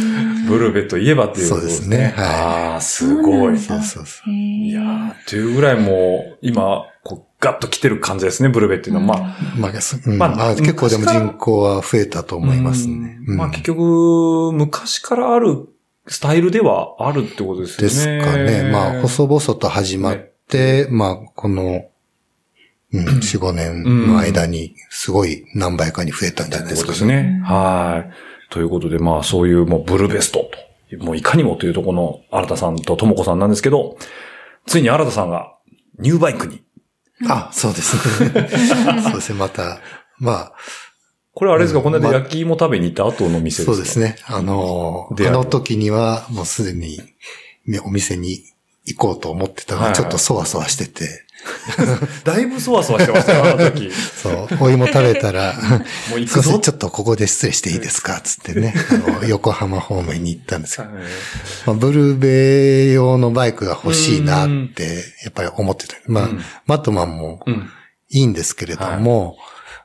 [0.49, 1.85] ブルベといえばっていうことですね。
[1.85, 2.27] そうですねはい
[2.73, 3.59] ああ、すごい。
[3.59, 4.31] そうそうそう。
[4.31, 9.07] いやー、というぐらいもう、今、こう、ガッと来てる感じですね、ブルベっていうのは。
[9.07, 12.95] まあ、まあ、すうんまあまあ結構でも人口は増えたと思いますね。
[12.95, 12.97] う
[13.29, 15.67] んうんまあ結局、昔からある
[16.07, 18.25] スタイルではあるってことですよでね。
[18.25, 18.71] すかね。
[18.73, 20.30] まあ、細々と始まって、
[20.91, 21.85] まあ、この、
[22.93, 26.99] うん、4、5年の間に、すごい何倍かに増えたんじゃないですかね。
[26.99, 27.41] ことですね。
[27.45, 28.53] はい。
[28.53, 30.51] ということで、まあそういうもうブルベスト
[30.91, 33.97] と、もういかにもというところの新田さんと智子さんなんですけど、
[34.67, 35.55] ついに新田さんが
[35.99, 36.65] ニューバイクに。
[37.29, 38.31] あ、そうですね。
[39.03, 39.39] そうですね。
[39.39, 39.81] また、
[40.19, 40.53] まあ、
[41.33, 43.73] これあれですか、うんこの間まあ焼き芋食べに行った後の店ですか？
[43.73, 44.17] そうですね。
[44.27, 46.99] あの、であの時にはもうすでに、
[47.67, 48.43] ね、お店に
[48.95, 49.99] 行こうと思ってたのはいはい。
[49.99, 51.25] がちょっとそわそわしてて、
[52.25, 53.91] だいぶそわそわしてましたよ、あの時。
[54.23, 55.55] そう、お芋食べたら、
[56.11, 56.59] もう行くぞ。
[56.59, 58.21] ちょっとここで失礼していいですか？
[58.21, 64.85] つってね、あの、横浜方面に行ったんですけど、まあ、ブルーベ用のバイクが欲しいなって、
[65.25, 65.95] やっぱり思ってた。
[66.07, 66.43] まあ、うん。
[66.67, 67.71] マットマンもうん。
[68.11, 69.37] いいんですけれども、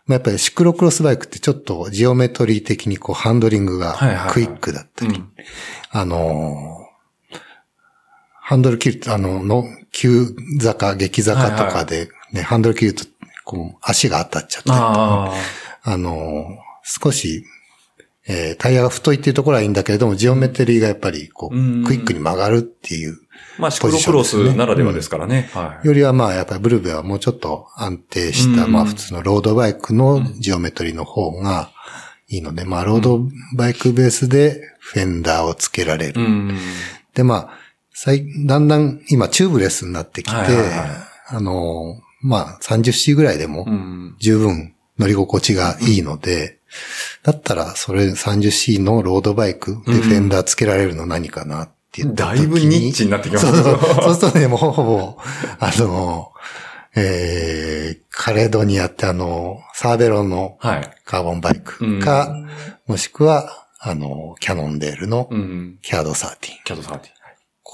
[0.07, 4.33] まあ、やっぱりシクロクロスバイクってちょっとジオメトリー的にこうハンドリングがはいはいはい。
[4.33, 5.29] クイックだったり、うん。
[5.91, 6.84] あのー
[8.47, 10.27] ハンドル切ると、あの、の、急
[10.61, 13.05] 坂、激坂とかでね、ハンドル切ると、
[13.43, 15.31] こう、足が当たっちゃったりとか、
[15.83, 17.43] ああのー少し、
[18.27, 23.17] えータイヤが太いっていうところはいいんだけれども、ジオメトリーがやっぱり、こう、うんクイックに曲がるっていう、
[23.57, 23.61] あ。
[23.61, 25.49] まあ、シクロクロスならではですからね。
[25.51, 25.87] はい。
[25.87, 31.71] よりはまあ、やっぱりブルーベはもうちょっと安定した、うんまあ普通のロードバイクのジオメトリーの方が
[32.27, 33.21] いいので、まあロード
[33.57, 36.21] バイクベースでフェンダーをつけられる。
[36.21, 36.57] うん。
[37.15, 37.64] で、まあ、最
[38.45, 44.15] だんだん今チューブレスになってきて、はいはいはいあの、まあ 30C ぐらいでもうん。
[44.19, 46.59] 十分乗り心地がいいので、
[47.23, 54.03] だったらそれ 30C のロードバイクでフェンダーつけられるの何かなって言っただ時にいぶニッチになってきましたそうそう。
[54.03, 55.17] そうするとね、もうほぼ、
[55.59, 56.31] あの、
[56.95, 60.91] えー、カレドニアってあの、サーベロのはい。
[61.03, 62.35] カーボンバイクか、
[62.87, 65.77] もしくは、あの、キャノンデールのうん。
[65.81, 66.37] キャード13。
[66.63, 67.14] キャドサーティ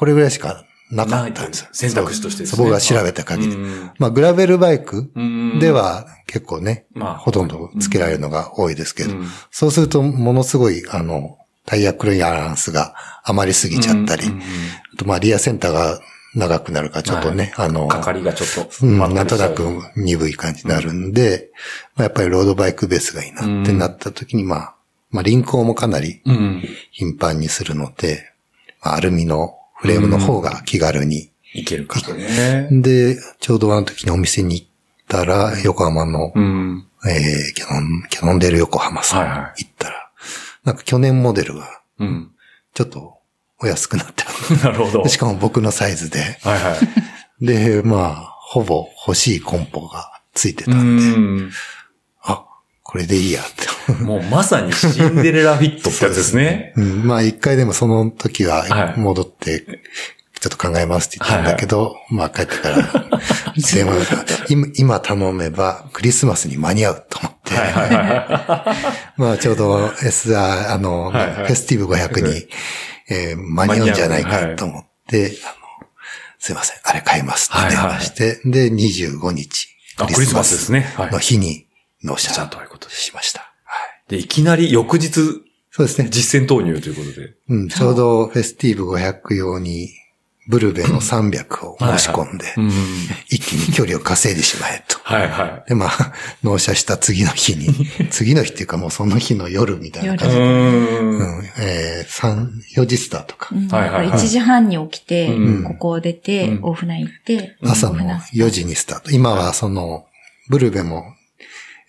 [0.02, 1.70] これぐらいしかなかったんですよ。
[1.74, 2.64] 選択肢としてですね。
[2.64, 3.54] 僕が調べた限り。
[3.54, 9.28] うんまあ、グラベルバイクうんでは結構ね、まあほとんどつけられるのが多いですけど、うん。
[9.52, 11.38] そうするとものすごい、あの、
[11.68, 16.00] タイヤクリアランスが余りすぎちゃったり、あとまあリアセンターが
[16.34, 18.84] 長くなるからちょっとね、あの、かかりがちょっと。
[18.84, 19.64] うん、なんとなく
[19.98, 21.52] 鈍い感じになるんで、
[21.96, 24.76] まあ、やっぱりロードバイクベースがいいなってなった時に、まあ、
[25.12, 26.64] まあ輪行もかなりうん。
[26.90, 28.34] 頻繁にするので、
[28.84, 31.32] まあアルミのフレームの方が気軽に。
[31.54, 32.70] いけるかとね。
[32.72, 34.68] で、ちょうどあの時にお店に行っ
[35.08, 36.86] たら、横浜の、うん。
[37.06, 40.12] えー、キャノン、キャノンデル横浜さんはいは行ったら、
[40.64, 42.32] なんか去年モデルがうん。
[42.76, 43.18] ちょっと
[43.60, 44.24] お安くなって
[44.64, 45.04] なるほど。
[45.04, 45.10] る。
[45.10, 46.40] しかも僕のサイズで。
[46.44, 46.78] はいは
[47.42, 47.46] い。
[47.46, 51.52] で、まあ、ほぼ欲しいコンポがついてたうんで、ん。
[52.92, 54.04] あ、これでいいやって。
[54.04, 56.74] もうまさにシンデレラフィットってやつですね。
[56.76, 59.66] うん、まあ一回でもその時ははい戻って、
[60.40, 63.10] ちょっと考えますって言ったんだけど、まあ帰ってから、
[64.50, 68.76] 今今頼めばクリスマスに間に合うと思って、はいはいは
[69.18, 72.48] まあちょうど SR、あの、はいはいフェスティブ500に、
[73.10, 75.88] えー間に合うんじゃないかと思って、あの、
[76.40, 79.68] すいません、あれ買いますって電話して、で、25日、い。
[79.98, 80.92] あ、クリスマスですね。
[80.96, 81.20] はいの。
[81.20, 81.68] 日に
[82.04, 82.96] 納ちゃ車んということで。
[82.96, 83.40] しました。
[83.42, 83.46] は
[84.10, 84.12] い。
[84.12, 85.12] で、いきなり翌日、
[85.72, 86.10] そうですね。
[86.10, 87.34] 実践投入ということで。
[87.50, 89.90] うん、ちょうどフェスティブ500用に、
[90.48, 92.72] ブルベの300を申し込んで、うん。
[93.30, 94.98] 一気に距離を稼いでしまえと。
[95.04, 97.68] はいはで、まあ、納車した次の日に、
[98.10, 100.32] 次の日っていうかもうその日の夜みたいな感い。
[100.32, 101.18] じで、うん。
[101.20, 103.50] うん、えー、3、4時スタートか。
[103.52, 109.12] うんはいはいはい1時半に起きて、うんここを出て、うんオフナイン行って、朝のオフナイン4時にスタート。
[109.12, 110.06] 今はその、
[110.50, 111.06] ブルベも、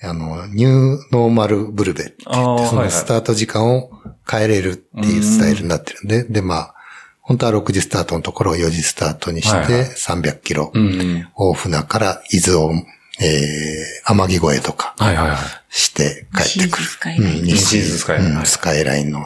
[0.02, 3.90] あの、ニューノーマルブルベって言って、そのスタート時間を
[4.28, 6.74] 変えれるっていうスタイルになってるんで、で、まあ、
[7.20, 11.28] 本当は6時スタートのところを4時スタートにして、はいはい300キロ、うん。
[11.34, 12.72] 大船から伊豆を、
[13.20, 15.38] えー、天城越えとかはいはいはい。
[15.70, 16.84] して帰ってくる。
[16.84, 19.20] 西伊豆スカイラインうん西伊豆スカイラインうんスカイラインの、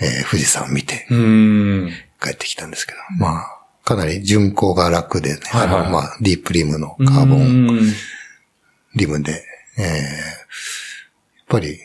[0.00, 1.92] えー富士山を見てうん。
[2.22, 7.92] 帰ってきたんですけど、まあ、かなり巡航が楽でね、はいはいあの、まあ、ディープリムのカーボンン。
[8.96, 9.44] リムで、
[9.80, 11.78] えー、やっぱり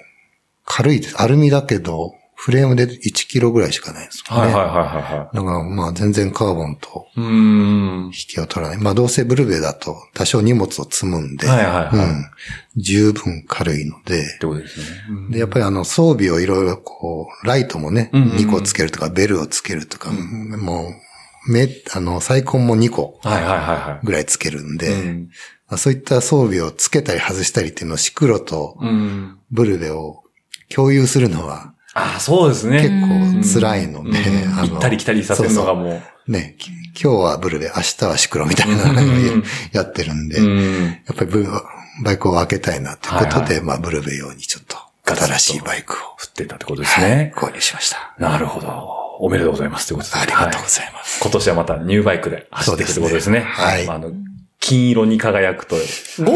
[0.65, 1.21] 軽いです。
[1.21, 2.15] アルミだけど、
[2.45, 4.41] フレームで1キロぐらいしかないんですよね。
[4.43, 7.21] はいはいはいはいはだからまあ全然カーボンとい。
[7.21, 8.05] うん。
[8.07, 8.77] 引きを取らない。
[8.79, 12.25] まあどうせブルベだと多少荷物を積むんで、はいはいはいうん、
[12.75, 14.85] 十分軽いので、ってことですね。
[15.09, 20.89] うんで、やっぱりあの装備をいろいろこう、ライトもね、うんうん2個つけるとか、ベルをつけるとか、も
[21.47, 24.05] う、め、あの、サイコンも2個はいはいはいはい。
[24.05, 25.31] ぐらいつけるんで、うんまあ
[25.77, 29.37] そういった装備をつけたり外したりっていうのをシクロとうん。
[29.51, 30.23] ブルベを
[30.73, 33.41] 共有するのはああ、そうです結ね。
[33.43, 35.91] 構辛いので、うんあの行ったり来たりさせるのがもう。
[35.91, 36.69] そうそうね、き
[37.01, 40.85] 今日はブルベ、明日はシクロみたいなのをうん やってるんで、うん。
[40.87, 41.31] やっぱり
[42.03, 44.77] バイクを分けたいなということで、はいはまあブルベ用にちょっと
[45.15, 47.31] 新しいバイクを、振ってたってことですね。
[47.35, 48.13] 購入しました。
[48.19, 48.67] なるほど。
[49.19, 49.87] おめでとうございます。
[49.87, 50.17] ということで。
[50.19, 51.19] ありがとうごはいざいます。
[51.21, 53.39] 今年はまたニューバイクで走っていくってことですね。
[53.39, 54.11] すねはいまああの、
[54.65, 55.81] 金色に輝くと、ゴ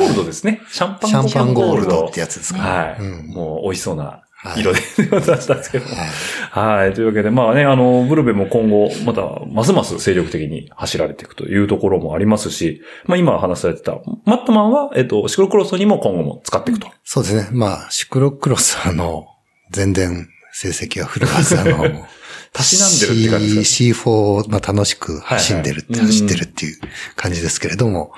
[0.05, 0.61] ールドですね。
[0.69, 2.59] シャンパンシャンパンゴールドゴールドってやつですか。
[2.59, 2.97] はい。
[2.99, 5.05] うんもう美味しそうなはい 色で出
[5.41, 5.86] したんですけど。
[5.86, 6.80] はい。
[6.84, 6.93] はい。
[6.93, 16.88] というわけで、まあね、あの、ブルベも今後、また、ますます精力的に走られていくというところもありますし、まあ今話されてた、マットマンは、えっと、シクロクロスにも今後も使っていくと。
[17.03, 17.49] そうですね。
[17.51, 19.25] まあ、シクロクロスはあの、
[19.71, 22.07] 全然成績は振るはず、あの、
[22.60, 26.80] たしなんでるって感じです C- C4 を、まあ、楽しく走んでるって、はいはい走ってるっていう
[27.16, 28.12] 感じですけれども、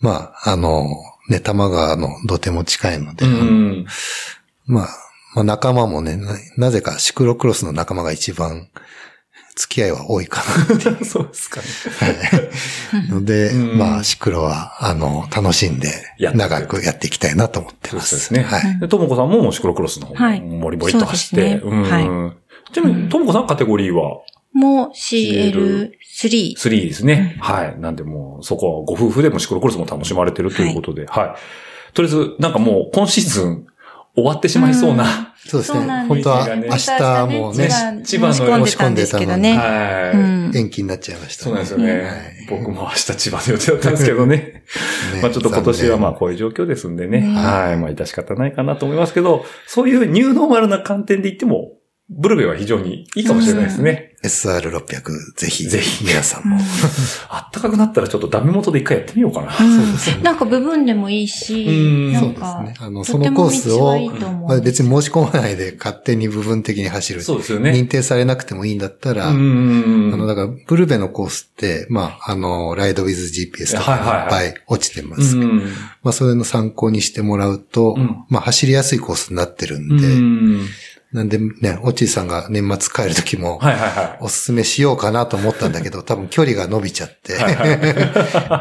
[0.00, 0.86] まあ、あの、
[1.28, 3.86] ね、玉川の土手も近いので、うん。
[4.66, 4.88] まあ、
[5.34, 8.68] まあ仲間もねな、なぜかシクロクロスの仲間が一番
[9.54, 10.42] 付き合いは多いか
[11.04, 11.66] そうですかね。
[13.08, 13.14] な。
[13.16, 18.14] ので、うんまあ、シクロは、あの、楽しんで、長くやっていきたいなと思ってそうます。
[18.16, 18.42] ですね。
[18.42, 18.80] はい。
[18.80, 21.60] で、ともこさんもシクロクロスの方はいもモリモリっと走って。
[21.60, 22.36] そうですねはいうん。
[22.72, 24.20] ちなみに、ともこさんカテゴリーは？
[24.52, 25.92] もう CL3。
[26.56, 27.38] 3ですね。
[27.40, 27.80] はい。
[27.80, 31.92] なんでもう、そこはご夫婦でもシクロクロスも楽しまれてるということで、はい。
[31.94, 33.66] とりあえず、なんかもう、今シーズン
[34.14, 35.78] 終わってしまいそうな、そうですね。
[35.80, 39.56] そうです本当はね明日もね、千葉の申し込んでたんですけどね。
[39.56, 40.16] はい。
[40.16, 42.00] うん延期になっちゃいました、そうなんですよね。
[42.02, 44.36] はい僕も明日千葉の予定だったんですけどね。
[45.14, 47.20] ね まあちょっと今年はまあ残こういう状況ですんでね。
[47.20, 47.76] ねはい。
[47.78, 51.70] まあ致し方ないかなと思いますけど、そういうニューノーマルな観点で言っても、
[52.14, 54.12] ブルベは非常にいいかもしれないですね。
[54.22, 56.58] 念 SR600、ぜひ、ぜひ皆さんも。
[57.28, 59.52] あったかくなったらちょっとダメ元で一回やってみようかな。
[59.58, 59.64] う
[60.20, 67.22] んなんか部分でもいいしうん、そうですなんかね。、あの、とそのコースを別に申し込まないで勝手に部分的に走る。
[67.22, 67.72] そうですよね。
[67.72, 70.26] 認定されなくてもいいんだったら、うあの、ん。
[70.26, 75.36] だから、ブルベのコースって、まあ、あの、ライドウィズ GPS とかはいはいはいいっぱい落ちてます。
[75.36, 75.62] うん。
[76.02, 80.60] まあ、それの参考にしてもらうと、うんまあ、走りやすいコースになってるんうで、ん。
[81.12, 83.60] なんでね、オッチーさんが年末帰る時も。
[84.20, 87.34] おすすめしようかなと思ったんだけど、 多分距離が伸びちゃって、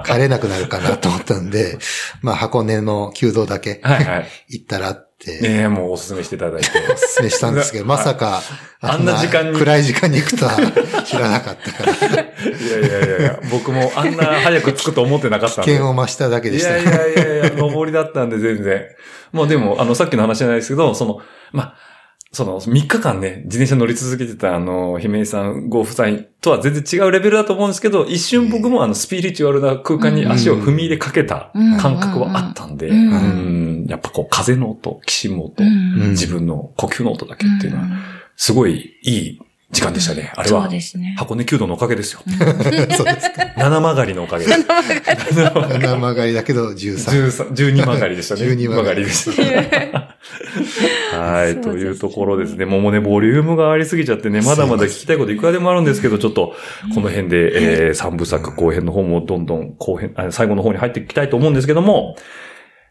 [0.06, 1.78] 帰れなくなるかなと思ったんで、
[2.22, 4.28] まあ箱根の旧道だけはいはい。
[4.50, 6.70] 行ったらってて、ねえ、もうおすすめしていただいて。
[6.92, 8.42] おすすめしたんですけど、まさか、
[8.82, 15.72] あんな時間に暗い時間に行くとは知らなかったから、いやいやいやいや、僕もあんな早く着くと思ってなかったんで。
[15.72, 16.78] 危険を増しただけでした。
[16.78, 18.82] いやいやいやいや、登りだったんで全然。
[19.32, 21.20] まあでも、あの、さっきの話じゃないですけど、その、
[21.52, 21.91] まあ、
[22.34, 32.90] その、3日間ね、自転車乗り続けてた、あの、姫井さんご夫妻とは全然違うレベルだと思うんですけど、一瞬僕もあの、スピリチュアルな空間に足を踏み入れかけた感覚はあったんで、
[33.88, 36.10] やっぱこう、風の音、騎士の音、うん。
[36.12, 37.88] 自分の呼吸の音だけっていうのは、
[38.38, 39.40] すごいいい
[39.72, 40.34] 時間でしたね。
[40.36, 41.16] あれは、ですね。
[41.18, 42.22] 箱根弓道のおかげですよ。
[42.28, 43.54] そうですか。
[43.56, 44.66] 七曲がりのおかげです。
[45.34, 45.52] 七
[45.96, 47.54] 曲がりだけど13。
[47.54, 48.42] 13 12曲がりでしたね。
[48.42, 49.36] 12曲がりでし
[51.12, 51.18] た。
[51.18, 52.66] はい、というところですね。
[52.66, 56.54] もうね、ボリュームがありすぎちゃってね、まだまだ聞きたいこといくらでもあるんですけど、ちょっと、
[56.94, 62.18] この辺で、えー、三部作後編の方もどんどん後編、あ最後の方に入っていきたいと思うんですけども、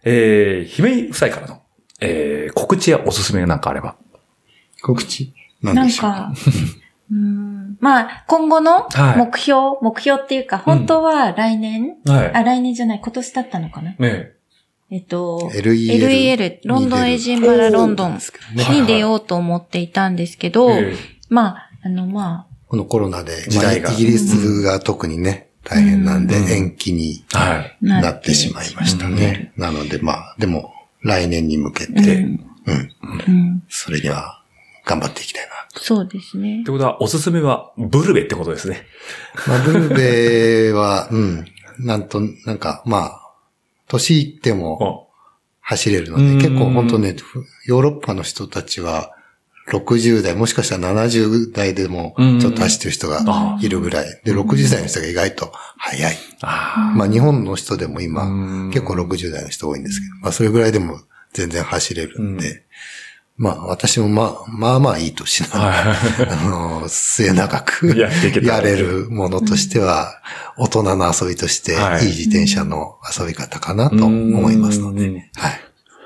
[0.05, 1.62] えー、姫井夫妻からの、
[2.01, 3.97] えー、告知やおすすめなんかあれば。
[4.83, 6.11] 告知ななんんでしょう。
[6.11, 6.32] か、
[7.11, 7.76] うん。
[7.80, 9.18] まあ、今後のはい。
[9.18, 12.32] 目標、目標っていうか、本当は来年、はい。
[12.32, 13.90] あ、来年じゃない、今年だったのかな？
[13.90, 13.96] ね
[14.90, 14.98] え。
[14.98, 18.18] っと、LEL LEL、ロンドンエジンバラロンドン
[18.70, 20.94] に出ようと思っていたんですけど、え
[21.28, 23.92] まあ、あの、まこのコロナで時代、が。
[23.92, 26.50] イギリスが特にね、大変なんでうん。
[26.50, 27.78] 延期にはい。
[27.82, 29.52] あ、なってしまいましたね。
[29.56, 32.46] なのでまあ、でも来年に向けて、うん。
[32.66, 32.90] うん、
[33.26, 34.39] うん、それには
[34.91, 35.51] 頑張っていきたいな。
[35.80, 36.64] そうですねっ。
[36.64, 38.86] てことは、おすすめは、ブルベってことですね。
[39.47, 41.45] まあ、ブルベは、うん、
[41.78, 43.32] なんと、なんか、まあ、
[43.86, 45.09] 年いっても
[45.61, 47.14] 走れるのうんで、結構本当ね、
[47.66, 49.12] ヨーロッパの人たちは、
[49.68, 54.20] 60代、もしかしたら70代でもうん、ちょっと走ってる人がいるぐらい。
[54.24, 56.16] で、60代の人が意外と早い。
[56.41, 58.03] あまあ、日本の人でもあ。
[58.03, 60.99] 今、うん結構60代の人多いんですけど、まあ、それぐらいでも
[61.32, 62.64] 全然走れるんで、
[63.41, 65.97] まあ、私もまあ、まあまあいい年なので、は
[66.30, 70.20] あの、末永くやれるものとしては、
[70.59, 72.05] 大人の遊びとして、はい。
[72.05, 75.14] いい自転車の遊び方かなと思いますので、うん。
[75.14, 75.24] はい。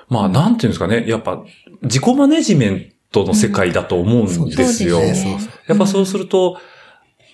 [0.09, 1.07] まあ、なんていうんですかね。
[1.09, 1.43] やっぱ、
[1.83, 4.99] 自己マネジメントの世界だと思うんですよ。
[5.01, 5.39] そうですね。
[5.67, 6.59] やっぱそうすると、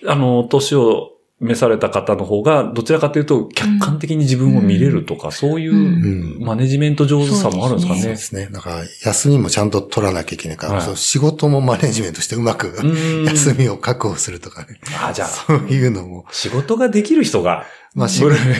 [0.07, 1.11] あの、年を
[1.41, 8.15] 召された方の方が、どちらかというと、客観的に自分を見れるとか、そういううんマネジメント上手さもあるんですかねそうで。
[8.17, 8.47] すね。
[8.51, 14.79] だから、休みもちゃんと取らなきゃいけないから、はいそう仕事もマネジメントしてうまくうん休みを確保するとかね。
[15.03, 18.07] あじゃあ、そういうのも、仕事ができる人が、まあ、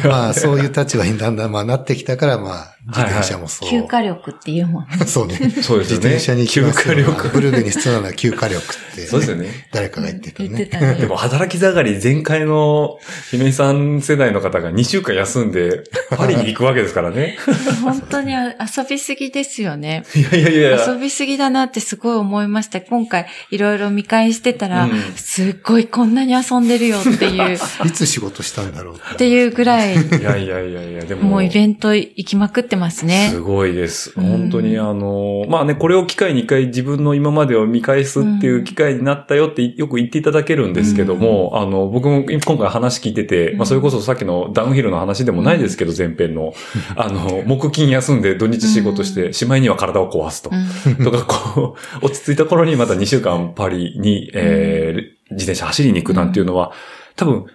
[0.08, 3.70] まあ、そういう立場にだんだんまあなってきたから、まあ、自転車もそう。
[3.70, 4.88] 休暇力っていうもん。
[5.08, 5.38] そうね。
[5.38, 9.68] そうですよね自転車に休暇力ブルベに必要なのは休暇力って、そうですよね。
[9.72, 10.50] 誰かが言ってたね。
[10.50, 10.96] 言ってたね。
[10.96, 12.98] でも、働き盛り全開の
[13.30, 17.38] 姫井さん世代の方が2週間休んで、パリに行くわけですからね。
[17.84, 20.04] 本当に遊びすぎですよね。
[20.14, 22.82] いやいやいや遊びすぎだなってすごい思いました。
[22.82, 31.22] 今回いろいろ見返してたら、うんすっごいこんなに遊んでるよっていう、っいつ仕事したんだろうってていうぐらい、いやいやいやいや、でも。
[31.30, 33.30] もうイベント行きまくってますね。
[33.32, 33.40] す。
[33.40, 34.14] ごいです。
[34.18, 34.26] うん。
[34.26, 46.56] 本当にあの、まあね、これを機会に一回自分の今までを見返すっていう機会になったよってよく言っていただけるんですけども、あの、僕も今回話聞いてて、まあそれこそさっきのダウンヒルの話でもないですけど、前編の、
[46.96, 50.50] あの、木金休んで土日仕事して、しまいには体を壊すと。
[50.52, 51.06] うん。
[51.06, 56.74] とか、こう、落ち着いた頃にまた2週間パリに、えー自転車走りに行くなんていうのは、
[57.16, 57.46] 多分、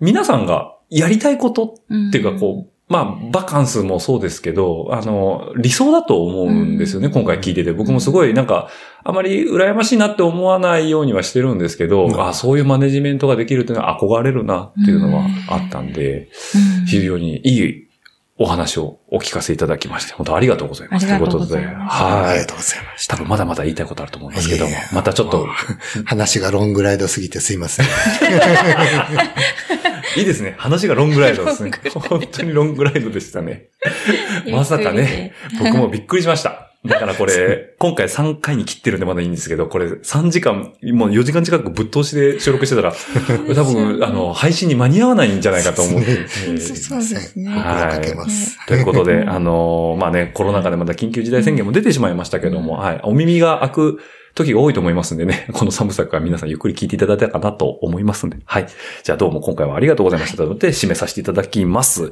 [0.00, 7.12] 皆さんがやりたいことっていうか、こう、まあ、バカンスもそうですけど、あの、理想だと思うんですよね、うん。
[7.12, 7.72] 今回聞いてて。
[7.72, 8.68] 僕もすごいなんか、
[9.02, 12.20] あまり羨ましいなって思わないようにはしてるんですけど、うん。
[12.20, 16.28] あそういうマネジメントができるっていうのは憧れるなっていうのはあったんで、
[16.80, 16.86] うん。
[16.86, 17.85] 非常にいい
[18.38, 21.04] お話をお聞かせいただきまして、本当ありがとうございます。
[21.04, 22.46] ありがとうございうことで、はいありが。
[22.46, 23.16] とうございました。
[23.16, 25.46] 多分まだまだ言いたいことあると思いますけどもまたちょっと、
[26.04, 27.86] 話がロングライドすぎてすいません。
[30.16, 30.54] いいですね。
[30.58, 31.70] 話がロングライドですね。
[31.94, 33.68] 本当にロングライドでしたね。
[34.50, 36.65] まさかね、僕もびっくりしました。
[36.84, 42.94] だからこれ、今回3回に切ってるんでまだいいんですけど、これ3時間、もう4時間近くぶっ通しで収録してたら、
[43.54, 46.10] 多分、あの、配信に間に合わないんじゃないかと思って。
[46.10, 47.18] えーすいません。
[47.18, 48.66] そうですねご苦労かけます。
[48.66, 54.00] ということで、う んあのーまあね、コロナ禍でまた緊急事態宣言も出てしまいましたけども、はい、お耳が開く
[54.36, 58.66] 時が多いと思いますんでね、この寒さから皆さんゆっくり聞いていただいたかなと思いますんで、はい。
[59.02, 62.10] じゃあどうも今回はありがとうございましたということで、締めさせていただきます。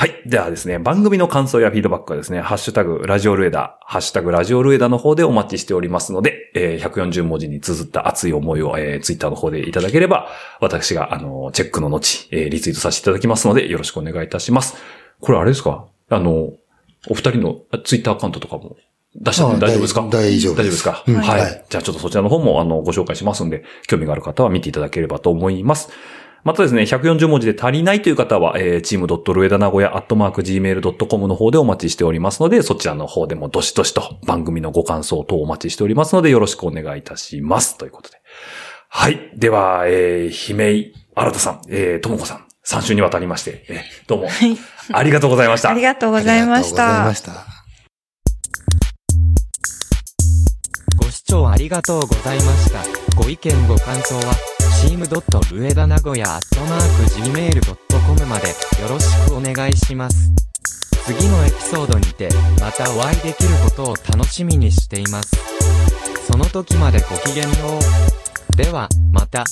[0.00, 0.22] はい。
[0.26, 10.28] ではですね、番組の感想やフィードバックはですね、ハッシュタグ、ラジオルエダ、ハッシュタグ、ラジオルエダの方でお待ちしておりますので、えー140文字に綴った熱い思いを、えー、ツイッターの方でいただければ、
[10.60, 14.76] 私が、あのーチェックの後、えーリツイートさせていただきますので、よろしくお願いいたします。
[15.20, 15.86] これあれですか？
[16.10, 16.52] あの、
[17.08, 18.76] お二人のツイッターアカウントとかも
[19.16, 20.02] 出しちゃって大丈夫ですか？
[20.02, 25.90] あ大丈夫です大丈夫ですか、うんはい、はいじゃあちょっとそちらの方もあのご紹介しますんで、興味がある方は見ていただければと思います。
[26.44, 37.76] またですね、140文字で足りないという方は、えー、チームドットルエダ名古屋アットマーク gmail.com の方でお待ちしておりますので、そちらの方でもどしどしと番組のご感想等お待ちしておりますので、よろしくお願いいたします。
[37.76, 38.18] ということで。
[38.88, 39.30] はい。
[39.36, 44.56] では、えー、姫井新さん、えー、ともこさん、3週にわたりまして、えー、どうも、はい。
[44.92, 45.82] ありがとうございましたあり。
[45.82, 47.14] がとうございましありがとうございたま。
[47.14, 47.32] した。
[50.96, 52.80] ご視聴ありがとうございました。
[53.16, 58.48] ご意見ご感想は、チームドット上田名古屋アットマーク gmail.com まで
[58.80, 60.32] よろしくお願いします。
[61.04, 62.28] 次のエピソードにて、
[62.60, 65.36] またお会いできることを楽しみにしています。
[66.30, 67.50] その時までごきげんよ
[68.52, 68.56] う。
[68.56, 69.44] では、また。